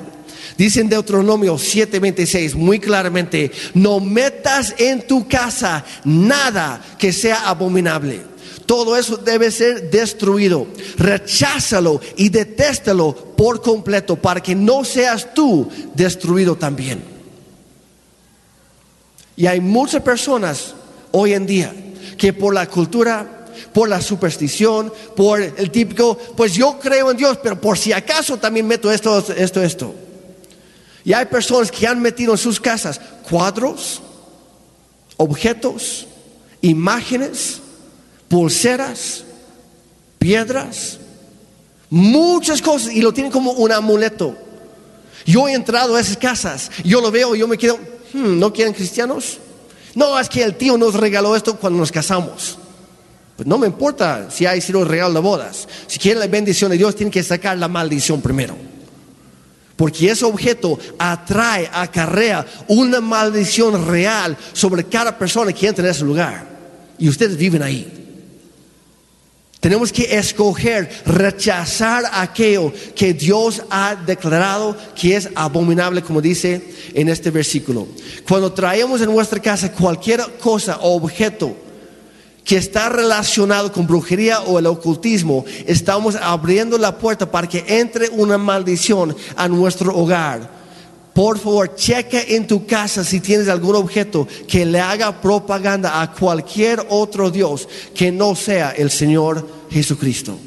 [0.58, 8.22] Dice en Deuteronomio 7:26 muy claramente, no metas en tu casa nada que sea abominable.
[8.66, 10.68] Todo eso debe ser destruido.
[10.98, 17.04] Recházalo y detéstalo por completo para que no seas tú destruido también.
[19.36, 20.76] Y hay muchas personas
[21.12, 21.74] hoy en día
[22.18, 23.40] que por la cultura
[23.74, 28.38] por la superstición, por el típico, pues yo creo en Dios, pero por si acaso
[28.38, 29.96] también meto esto, esto, esto.
[31.06, 33.00] Y hay personas que han metido en sus casas
[33.30, 34.02] cuadros,
[35.18, 36.08] objetos,
[36.62, 37.60] imágenes,
[38.28, 39.24] pulseras,
[40.18, 41.00] piedras,
[41.90, 44.36] muchas cosas y lo tienen como un amuleto.
[45.26, 47.78] Yo he entrado a esas casas, yo lo veo y yo me quedo,
[48.14, 49.40] hmm, ¿no quieren cristianos?
[49.96, 52.58] No, es que el tío nos regaló esto cuando nos casamos.
[53.36, 55.68] Pues no me importa si hay sido el regalo de bodas.
[55.88, 58.56] Si quieren la bendición de Dios, tienen que sacar la maldición primero.
[59.76, 66.04] Porque ese objeto atrae, acarrea una maldición real sobre cada persona que entra en ese
[66.04, 66.48] lugar.
[67.00, 68.04] Y ustedes viven ahí.
[69.64, 76.62] Tenemos que escoger, rechazar aquello que Dios ha declarado que es abominable, como dice
[76.94, 77.88] en este versículo.
[78.28, 81.63] Cuando traemos en nuestra casa cualquier cosa o objeto
[82.44, 88.10] que está relacionado con brujería o el ocultismo, estamos abriendo la puerta para que entre
[88.10, 90.64] una maldición a nuestro hogar.
[91.14, 96.12] Por favor, checa en tu casa si tienes algún objeto que le haga propaganda a
[96.12, 100.38] cualquier otro Dios que no sea el Señor Jesucristo.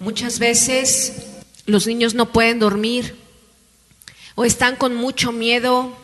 [0.00, 1.12] Muchas veces
[1.66, 3.16] los niños no pueden dormir
[4.34, 6.03] o están con mucho miedo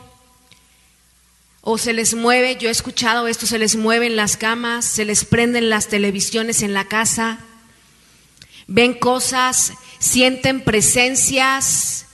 [1.62, 5.24] o se les mueve, yo he escuchado esto, se les mueven las camas, se les
[5.24, 7.38] prenden las televisiones en la casa,
[8.66, 12.06] ven cosas, sienten presencias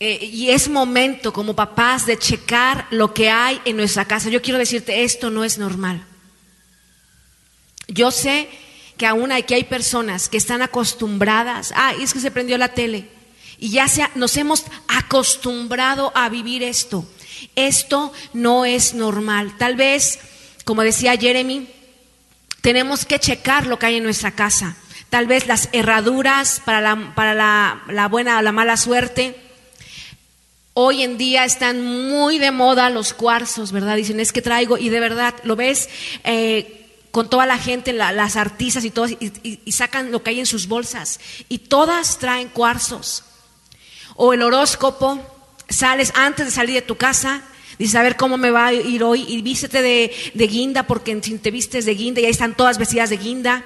[0.00, 4.30] eh, y es momento como papás de checar lo que hay en nuestra casa.
[4.30, 6.06] Yo quiero decirte, esto no es normal.
[7.88, 8.48] Yo sé
[8.96, 13.08] que aún aquí hay personas que están acostumbradas, ah, es que se prendió la tele
[13.58, 17.06] y ya se, nos hemos acostumbrado a vivir esto.
[17.56, 19.56] Esto no es normal.
[19.58, 20.18] Tal vez,
[20.64, 21.68] como decía Jeremy,
[22.60, 24.76] tenemos que checar lo que hay en nuestra casa.
[25.10, 29.36] Tal vez las herraduras para la, para la, la buena o la mala suerte
[30.74, 33.96] Hoy en día están muy de moda los cuarzos, ¿verdad?
[33.96, 35.90] Dicen, es que traigo, y de verdad, lo ves
[36.24, 40.46] eh, con toda la gente, las artistas y todas, y, sacan lo que hay en
[40.46, 41.20] sus bolsas,
[41.50, 43.24] y todas traen cuarzos.
[44.16, 45.20] O el horóscopo,
[45.72, 47.42] sales antes de salir de tu casa,
[47.78, 51.14] dices, a ver cómo me va a ir hoy, y vístete de, de guinda, porque
[51.16, 53.64] te vistes de guinda, y ahí están todas vestidas de guinda.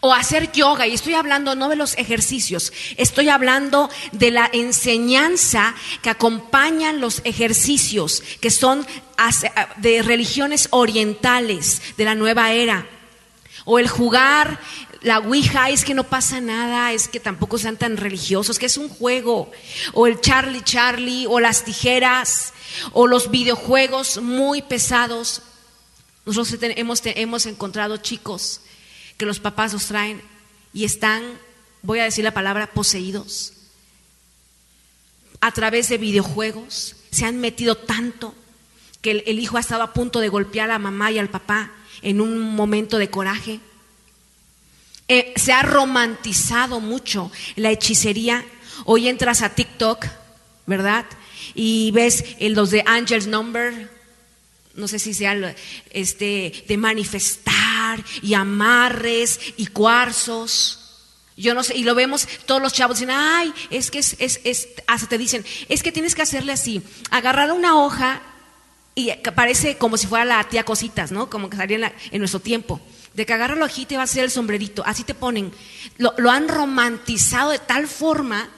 [0.00, 5.74] O hacer yoga, y estoy hablando no de los ejercicios, estoy hablando de la enseñanza
[6.02, 8.86] que acompañan los ejercicios, que son
[9.78, 12.86] de religiones orientales de la nueva era,
[13.64, 14.60] o el jugar
[15.04, 18.78] la Ouija, es que no pasa nada, es que tampoco sean tan religiosos, que es
[18.78, 19.52] un juego,
[19.92, 22.54] o el Charlie Charlie, o las tijeras,
[22.92, 25.42] o los videojuegos muy pesados.
[26.24, 28.62] Nosotros hemos, hemos encontrado chicos
[29.18, 30.22] que los papás los traen
[30.72, 31.22] y están,
[31.82, 33.52] voy a decir la palabra, poseídos.
[35.42, 38.34] A través de videojuegos se han metido tanto
[39.02, 42.22] que el, hijo ha estado a punto de golpear a mamá y al papá en
[42.22, 43.60] un momento de coraje.
[45.08, 48.44] Eh, se ha romantizado mucho la hechicería.
[48.84, 50.06] Hoy entras a TikTok,
[50.66, 51.04] ¿verdad?
[51.54, 53.90] Y ves los de Angel's Number,
[54.74, 55.54] no sé si sea
[55.90, 60.80] este, de manifestar y amarres y cuarzos.
[61.36, 64.40] Yo no sé, y lo vemos, todos los chavos dicen, ay, es que es, es,
[64.44, 66.80] es, hasta te dicen, es que tienes que hacerle así,
[67.10, 68.22] agarrar una hoja
[68.94, 71.28] y parece como si fuera la tía cositas, ¿no?
[71.28, 72.80] Como que salía en, nuestro tiempo.
[73.14, 75.52] De que agarra la hojita y va a ser el sombrerito, así te ponen.
[75.98, 78.50] Lo, lo han romantizado de tal forma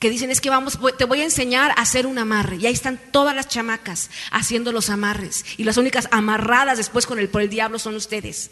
[0.00, 2.56] que dicen es que vamos, te voy a enseñar a hacer un amarre.
[2.56, 5.44] Y ahí están todas las chamacas haciendo los amarres.
[5.58, 8.50] Y las únicas amarradas después con el, por el diablo son ustedes.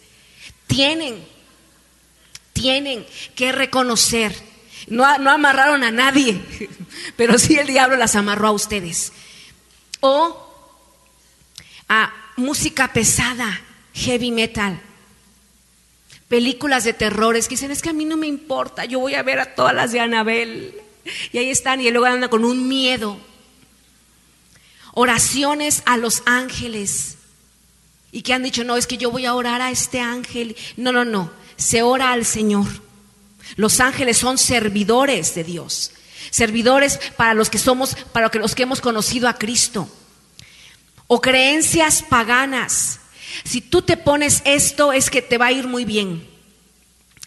[0.66, 1.26] Tienen,
[2.52, 4.36] tienen que reconocer.
[4.88, 6.38] No, no amarraron a nadie,
[7.16, 9.14] pero sí el diablo las amarró a ustedes.
[10.00, 10.44] O
[11.88, 13.58] a música pesada,
[13.94, 14.82] heavy metal
[16.28, 19.22] películas de terrores que dicen, es que a mí no me importa, yo voy a
[19.22, 20.74] ver a todas las de Anabel.
[21.32, 23.18] Y ahí están y luego anda con un miedo.
[24.92, 27.16] Oraciones a los ángeles.
[28.12, 30.56] Y que han dicho, no, es que yo voy a orar a este ángel.
[30.76, 31.30] No, no, no.
[31.56, 32.66] Se ora al Señor.
[33.56, 35.92] Los ángeles son servidores de Dios.
[36.30, 39.88] Servidores para los que somos, para los que hemos conocido a Cristo.
[41.06, 43.00] O creencias paganas.
[43.44, 46.38] Si tú te pones esto, es que te va a ir muy bien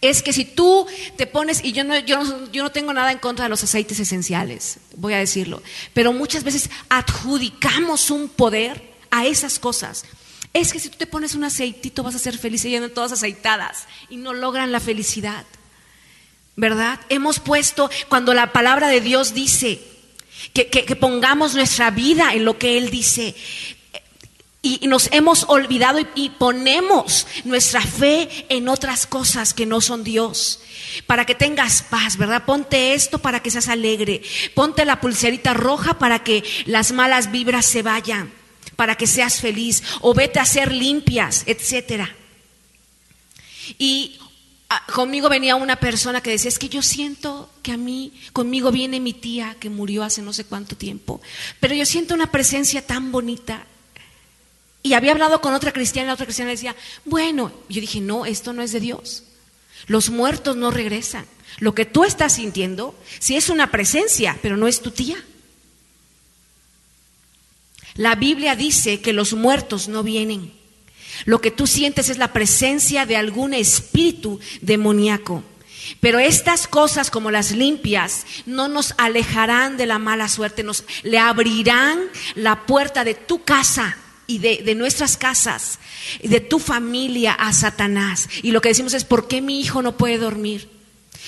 [0.02, 3.20] es que si tú te pones, y yo no, yo, yo no tengo nada en
[3.20, 5.62] contra de los aceites esenciales, voy a decirlo,
[5.94, 8.82] pero muchas veces adjudicamos un poder
[9.12, 10.06] a esas cosas.
[10.54, 13.88] Es que si tú te pones un aceitito vas a ser feliz y todas aceitadas
[14.10, 15.46] y no logran la felicidad.
[16.58, 17.00] ¿Verdad?
[17.08, 19.82] Hemos puesto, cuando la palabra de Dios dice
[20.54, 23.34] que, que pongamos nuestra vida en lo que Él dice,
[24.64, 30.60] y, nos hemos olvidado y, ponemos nuestra fe en otras cosas que no son Dios.
[31.08, 32.46] Para que tengas paz, ¿verdad?
[32.46, 34.22] Ponte esto para que seas alegre.
[34.54, 38.32] Ponte la pulserita roja para que las malas vibras se vayan,
[38.76, 39.82] para que seas feliz.
[40.02, 42.16] O vete a ser limpias, etcétera.
[43.80, 44.20] Y
[44.70, 48.72] ah, conmigo venía una persona que decía, es que yo siento que a mí, conmigo
[48.72, 51.22] viene mi tía que murió hace no sé cuánto tiempo,
[51.60, 53.66] pero yo siento una presencia tan bonita
[54.84, 56.76] Y había hablado con otra cristiana, la otra cristiana decía,
[57.06, 59.24] bueno, yo dije, no, esto no es de Dios.
[59.88, 61.26] Los muertos no regresan.
[61.60, 65.24] Lo que tú estás sintiendo, sí es una presencia, pero no es tu tía.
[67.96, 70.54] La Biblia dice que los muertos no vienen.
[71.26, 75.44] Lo que tú sientes es la presencia de algún espíritu demoníaco.
[76.00, 81.20] Pero estas cosas como las limpias no nos alejarán de la mala suerte, nos le
[81.20, 82.00] abrirán
[82.36, 83.98] la puerta de tu casa
[84.32, 85.80] y de, de nuestras casas,
[86.22, 88.30] y de tu familia a Satanás.
[88.42, 90.70] Y lo que decimos es, ¿por qué mi hijo no puede dormir?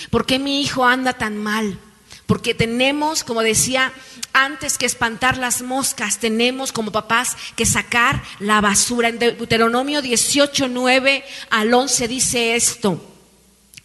[0.10, 1.80] ¿Por qué mi hijo anda tan mal?
[2.26, 3.92] Porque tenemos, como decía,
[4.32, 9.10] antes que espantar las moscas, tenemos como papás que sacar la basura.
[9.10, 13.13] En Deuteronomio 18, 9 al 11 dice esto.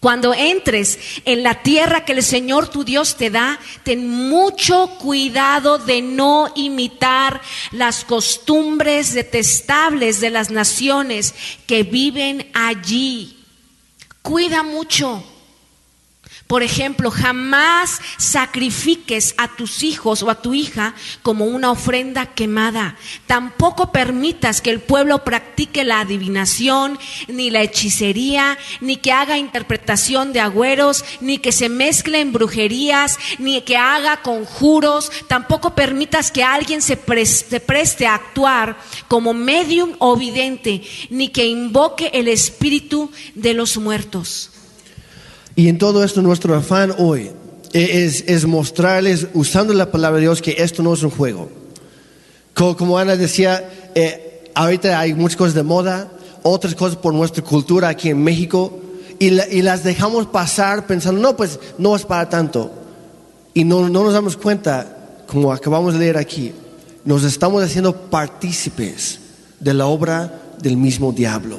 [0.01, 5.79] Cuando entres en la tierra que el Señor tu Dios te da, ten mucho cuidado
[5.79, 7.41] de no imitar
[7.73, 11.35] las costumbres detestables de las naciones
[11.67, 13.39] que viven allí.
[14.23, 15.25] Cuida mucho
[16.49, 22.97] por ejemplo, jamás sacrifiques a tus hijos o a tu hija como una ofrenda quemada.
[23.27, 30.33] Tampoco permitas que el pueblo practique la adivinación, ni la hechicería, ni que haga interpretación
[30.33, 35.13] de agüeros, ni que se mezcle en brujerías, ni que haga conjuros.
[35.27, 40.81] Tampoco permitas que alguien se preste, a actuar como medium o vidente,
[41.11, 44.53] ni que invoque el espíritu de los muertos.
[45.59, 47.33] Y en todo esto nuestro afán hoy
[47.73, 51.49] es, mostrarles, usando la palabra de Dios, que esto no es un juego.
[52.55, 56.13] Como, Ana decía, eh, ahorita hay muchas cosas de moda,
[56.45, 58.79] otras cosas por nuestra cultura aquí en México,
[59.19, 62.71] y, las dejamos pasar pensando, no, pues no es para tanto.
[63.53, 66.53] Y no, no nos damos cuenta, como acabamos de leer aquí,
[67.05, 69.19] nos estamos haciendo partícipes
[69.59, 71.59] de la obra del mismo diablo.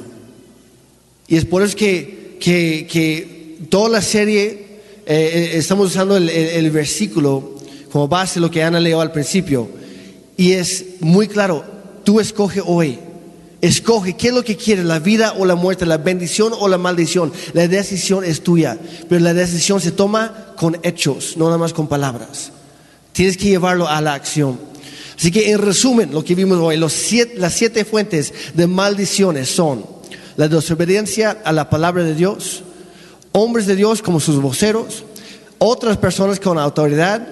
[1.28, 4.70] Y es por eso que, que, que toda la serie
[5.06, 7.56] eh, eh, estamos usando el, versículo
[7.90, 9.68] como base lo que Ana leyó al principio.
[10.36, 11.64] Y es muy claro,
[12.04, 12.98] tú escoge hoy.
[13.60, 16.78] Escoge qué es lo que quieres, la vida o la muerte, la bendición o la
[16.78, 17.30] maldición.
[17.52, 21.86] La decisión es tuya, pero la decisión se toma con hechos, no nada más con
[21.86, 22.52] palabras.
[23.12, 24.58] Tienes que llevarlo a la acción.
[25.18, 29.84] Así que en resumen, lo que vimos hoy, las siete fuentes de maldiciones son
[30.36, 32.62] la desobediencia a la palabra de Dios,
[33.32, 35.04] hombres de Dios como sus voceros,
[35.58, 37.26] otras personas con autoridad,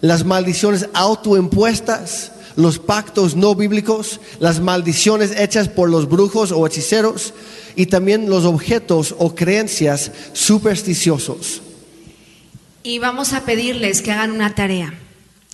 [0.00, 7.34] las maldiciones autoimpuestas, los pactos no bíblicos, las maldiciones hechas por los brujos o hechiceros
[7.76, 11.62] y también los objetos o creencias supersticiosos.
[12.82, 14.94] Y vamos a pedirles que hagan una tarea.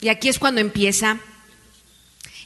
[0.01, 1.19] Y aquí es cuando empieza.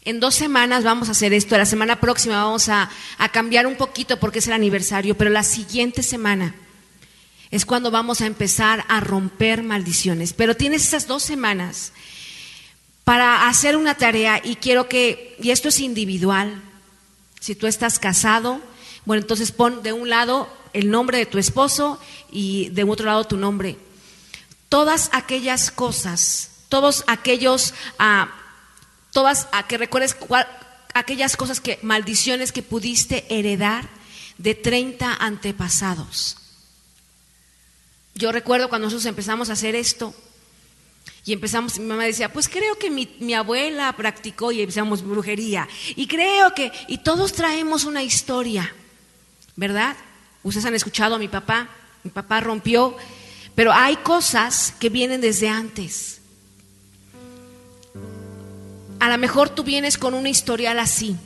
[0.04, 1.58] En dos semanas vamos a hacer esto.
[1.58, 2.88] La semana próxima vamos a,
[3.18, 6.54] a cambiar un poquito porque es el aniversario, pero la siguiente semana
[7.50, 10.32] es cuando vamos a empezar a romper maldiciones.
[10.32, 11.92] Pero tienes esas dos semanas
[13.04, 16.60] para hacer una tarea y quiero que, y esto es individual,
[17.40, 18.60] si tú estás casado,
[19.04, 23.24] bueno, entonces pon de un lado el nombre de tu esposo y de otro lado
[23.24, 23.78] tu nombre.
[24.68, 28.28] Todas aquellas cosas, todos aquellos, ah,
[29.12, 30.16] todas, a que recuerdes
[30.92, 33.88] aquellas cosas que, maldiciones que pudiste heredar
[34.38, 36.38] de 30 antepasados.
[38.16, 40.14] Yo recuerdo cuando nosotros empezamos a hacer esto
[41.26, 45.68] y empezamos, mi mamá decía, pues creo que mi, abuela practicó y empezamos brujería.
[45.96, 48.74] Y creo que, y todos traemos una historia,
[49.54, 49.96] ¿verdad?
[50.42, 51.68] Ustedes han escuchado a mi papá,
[52.04, 52.96] mi papá rompió,
[53.54, 56.22] pero hay cosas que vienen desde antes.
[58.98, 61.16] A lo mejor tú vienes con una historial así.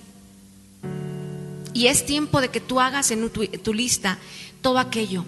[1.72, 4.18] Y es tiempo de que tú hagas en tu lista
[4.60, 5.24] todo aquello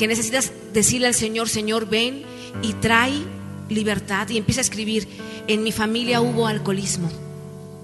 [0.00, 2.22] que necesitas decirle al Señor, Señor, ven
[2.62, 3.22] y trae
[3.68, 5.06] libertad y empieza a escribir,
[5.46, 7.10] en mi familia hubo alcoholismo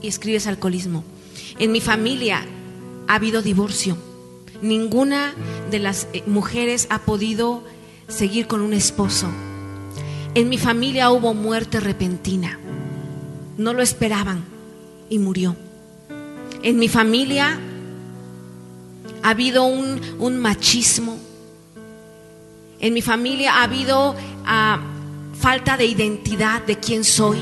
[0.00, 1.04] y escribes alcoholismo.
[1.58, 2.42] En mi familia
[3.06, 3.98] ha habido divorcio.
[4.62, 5.34] Ninguna
[5.70, 7.64] de las eh, mujeres ha podido
[8.08, 9.28] seguir con un esposo.
[10.34, 12.58] En mi familia hubo muerte repentina.
[13.58, 14.42] No lo esperaban
[15.10, 15.54] y murió.
[16.62, 17.60] En mi familia
[19.22, 21.18] ha habido un, un machismo,
[22.80, 24.80] en mi familia ha habido ah,
[25.38, 27.38] falta de identidad de quién soy.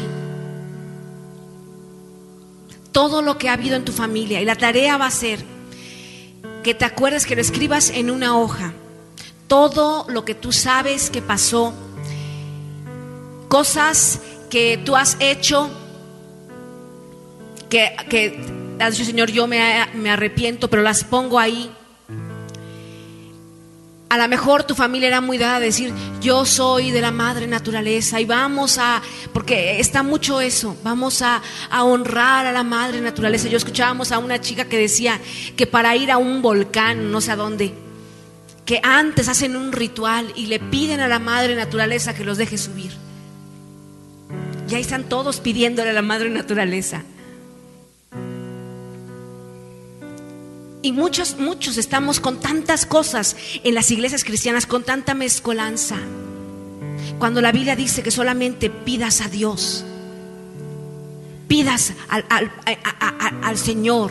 [2.92, 4.40] Todo lo que ha habido en tu familia.
[4.40, 5.44] Y la tarea va a ser
[6.62, 8.72] que te acuerdes que lo escribas en una hoja.
[9.48, 11.74] Todo lo que tú sabes que pasó.
[13.48, 15.70] Cosas que tú has hecho
[17.68, 21.70] que, que has dicho, Señor, yo me, me arrepiento, pero las pongo ahí.
[24.14, 27.48] A lo mejor tu familia era muy dada a decir, yo soy de la madre
[27.48, 33.00] naturaleza y vamos a, porque está mucho eso, vamos a, a, honrar a la madre
[33.00, 33.48] naturaleza.
[33.48, 35.20] Yo escuchábamos a una chica que decía
[35.56, 37.74] que para ir a un volcán, no sé a dónde,
[38.64, 42.56] que antes hacen un ritual y le piden a la madre naturaleza que los deje
[42.56, 42.92] subir.
[44.70, 47.02] Y ahí están todos pidiéndole a la madre naturaleza.
[50.84, 55.96] Y muchos, muchos estamos con tantas cosas en las iglesias cristianas, con tanta mezcolanza.
[57.18, 59.82] Cuando la Biblia dice que solamente pidas a Dios,
[61.48, 62.52] pidas al, al,
[63.42, 64.10] al Señor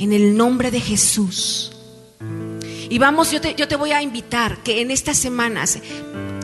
[0.00, 1.70] en el nombre de Jesús.
[2.90, 5.78] Y vamos, yo te, yo te voy a invitar que en estas semanas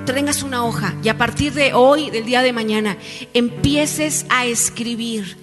[0.06, 2.96] tengas una hoja y a partir de hoy, del día de mañana,
[3.32, 5.36] empieces a escribir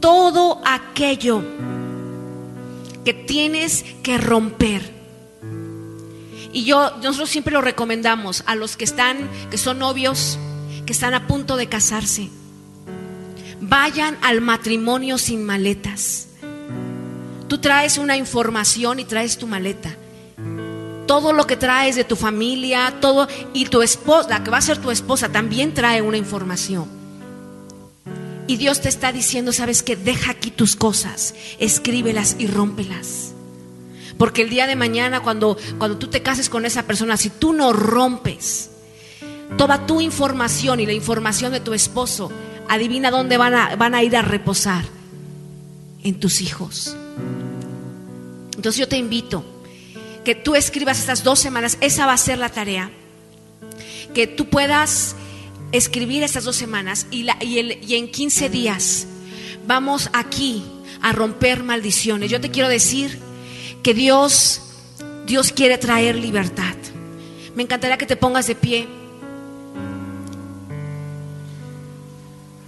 [0.00, 1.44] todo aquello
[3.04, 4.92] que tienes que romper.
[6.52, 10.38] Y yo, nosotros siempre lo recomendamos a los que están, que son novios,
[10.86, 12.30] que están a punto de casarse.
[13.60, 16.28] Vayan al matrimonio sin maletas.
[17.48, 19.96] Tú traes una información y traes tu maleta.
[21.06, 24.62] Todo lo que traes de tu familia, todo, y tu esposa, la que va a
[24.62, 26.88] ser tu esposa, también trae una información.
[28.46, 33.32] Y Dios te está diciendo, sabes que deja aquí tus cosas, escríbelas y rómpelas.
[34.18, 37.52] Porque el día de mañana, cuando, cuando tú te cases con esa persona, si tú
[37.52, 38.70] no rompes
[39.56, 42.30] toda tu información y la información de tu esposo,
[42.68, 44.84] adivina dónde van a, van a ir a reposar.
[46.02, 46.94] En tus hijos.
[48.56, 49.42] Entonces yo te invito
[50.22, 52.90] que tú escribas estas dos semanas, esa va a ser la tarea.
[54.12, 55.16] Que tú puedas
[55.76, 59.08] escribir estas dos semanas y, la, y, en 15 días
[59.66, 60.62] vamos aquí
[61.02, 62.30] a romper maldiciones.
[62.30, 63.18] Yo te quiero decir
[63.82, 64.60] que Dios,
[65.26, 66.76] Dios quiere traer libertad.
[67.56, 68.86] Me encantaría que te pongas de pie.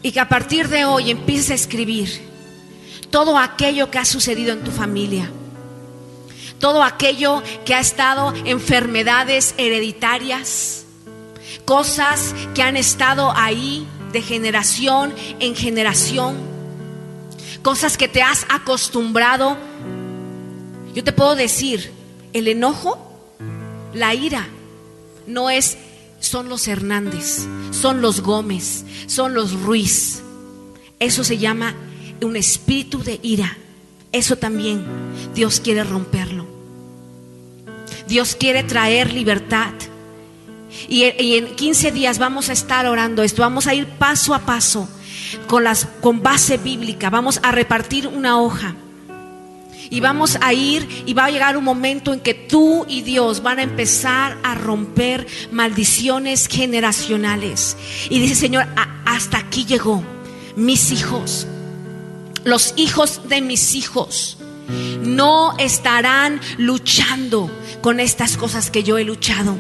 [0.03, 2.11] Y que a partir de hoy empieces a escribir
[3.11, 5.31] todo aquello que ha sucedido en tu familia.
[6.59, 10.86] Todo aquello que ha estado enfermedades hereditarias
[11.65, 16.37] cosas que han estado ahí de generación en generación,
[17.63, 19.57] cosas que te has acostumbrado.
[20.95, 21.93] Yo te puedo decir,
[22.33, 22.99] el enojo,
[23.93, 24.49] la ira,
[25.27, 25.77] no es,
[26.21, 30.23] son los Hernández, son los Gómez, son los Ruiz.
[30.99, 31.75] Eso se llama
[32.23, 33.57] un espíritu de ira.
[34.13, 34.85] Eso también
[35.35, 36.47] Dios quiere romperlo.
[38.09, 39.75] Dios quiere traer libertad.
[40.89, 44.89] Y, en 15 días vamos a estar orando esto, vamos a ir paso a paso
[45.47, 48.75] con, las, con base bíblica, vamos a repartir una hoja.
[49.89, 53.43] Y vamos a ir y va a llegar un momento en que tú y Dios
[53.43, 57.77] van a empezar a romper maldiciones generacionales.
[58.11, 58.67] Y dice, Señor,
[59.05, 60.03] hasta aquí llegó
[60.57, 61.47] mis hijos,
[62.45, 64.39] los hijos de mis hijos.
[65.03, 67.49] No estarán luchando
[67.81, 69.57] con estas cosas que yo he luchado.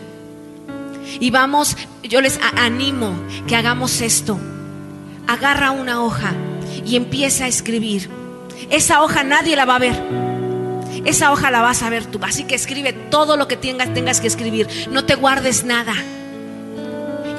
[1.20, 3.14] Y vamos, yo les animo
[3.46, 4.38] que hagamos esto.
[5.26, 6.34] Agarra una hoja
[6.84, 8.08] y empieza a escribir.
[8.70, 10.02] Esa hoja nadie la va a ver.
[11.04, 12.18] Esa hoja la vas a ver tú.
[12.22, 14.68] Así que escribe todo lo que tengas, tengas que escribir.
[14.90, 15.94] No te guardes nada.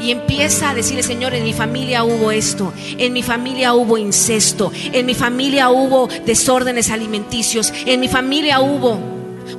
[0.02, 4.72] Y empieza a decirle, Señor, en mi familia hubo esto, en mi familia hubo incesto,
[4.73, 8.99] en mi familia hubo desórdenes alimenticios, en mi familia hubo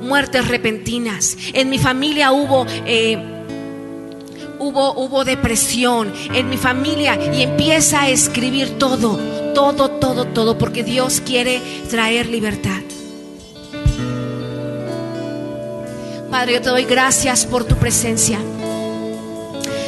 [0.01, 2.65] muertes repentinas, en mi familia hubo...
[2.85, 3.38] Eh,
[4.59, 9.17] hubo, hubo depresión en mi familia y empieza a escribir todo,
[9.53, 12.81] todo, todo, todo, porque Dios quiere traer libertad.
[16.29, 18.39] Padre, yo te doy gracias por tu presencia.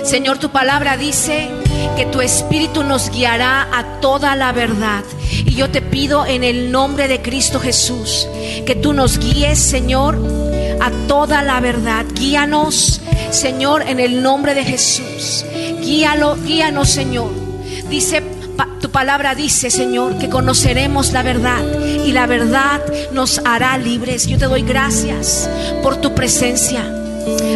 [0.04, 1.48] Señor, tu palabra dice
[1.96, 5.04] que tu espíritu nos guiará a toda la verdad.
[5.46, 8.28] Y yo te pido en el nombre de Cristo Jesús
[8.66, 10.18] que tú nos guíes, Señor,
[10.82, 12.06] a toda la verdad.
[12.14, 13.02] Guíanos
[13.32, 15.46] Señor, en el nombre de Jesús.
[15.82, 17.32] Guíalo, guíanos, Señor.
[17.90, 18.22] Dice
[18.80, 21.64] tu palabra dice, Señor, que conoceremos la verdad
[22.06, 22.82] y la verdad
[23.12, 24.28] nos hará libres.
[24.28, 25.50] Yo te doy gracias
[25.82, 26.84] por tu presencia.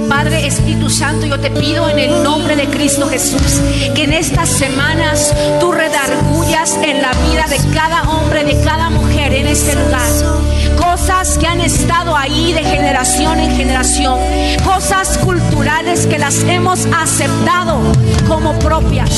[0.07, 3.59] Padre Espíritu Santo, yo te pido en el nombre de Cristo Jesús
[3.95, 9.33] que en estas semanas tú redargullas en la vida de cada hombre, de cada mujer
[9.33, 10.54] en este lugar
[10.95, 14.17] cosas que han estado ahí de generación en generación,
[14.63, 17.81] cosas culturales que las hemos aceptado
[18.29, 19.09] como propias.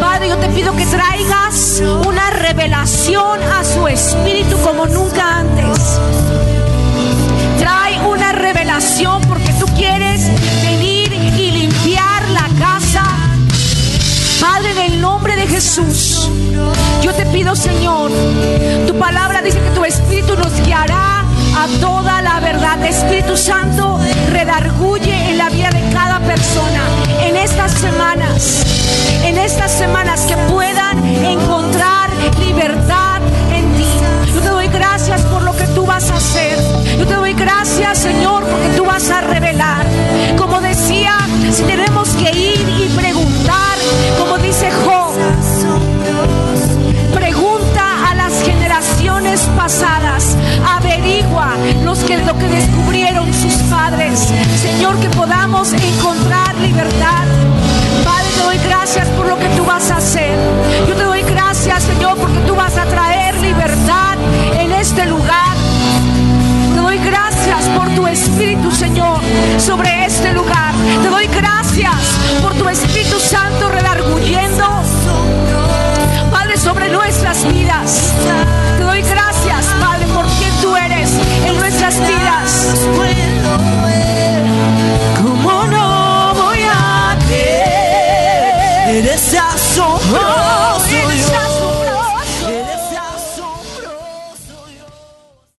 [0.00, 5.98] Padre, yo te pido que traigas una revelación a su espíritu como nunca antes.
[7.58, 10.30] Trae una revelación porque tú quieres
[15.60, 16.26] Jesús,
[17.02, 18.10] yo te pido, Señor,
[18.86, 21.20] tu palabra dice que tu espíritu nos guiará
[21.54, 22.82] a toda la verdad.
[22.82, 24.00] Espíritu Santo,
[24.32, 26.80] redarguye en la vida de cada persona
[27.22, 28.64] en estas semanas,
[29.22, 32.08] en estas semanas que puedan encontrar
[32.38, 33.20] libertad
[33.54, 34.32] en ti.
[34.34, 36.58] Yo te doy gracias por lo que tú vas a hacer.
[36.98, 39.84] Yo te doy gracias, Señor, porque tú vas a revelar.
[40.38, 41.18] Como decía,
[41.52, 42.69] si tenemos que ir
[49.70, 50.36] pasadas.
[50.66, 54.18] Averigua los que, lo que descubrieron sus padres.
[54.60, 57.24] Señor, que podamos encontrar libertad.
[58.04, 60.36] Padre, te doy gracias por lo que tú vas a hacer.
[60.88, 64.18] Yo te doy gracias, Señor, porque tú vas a traer libertad
[64.58, 65.54] en este lugar.
[66.74, 69.20] Te doy gracias por tu Espíritu, Señor,
[69.58, 70.74] sobre este lugar.
[71.00, 72.00] Te doy gracias
[72.42, 74.64] por tu Espíritu Santo redarguyendo
[76.32, 78.12] Padre sobre nuestras vidas
[81.90, 82.40] nuestras vidas.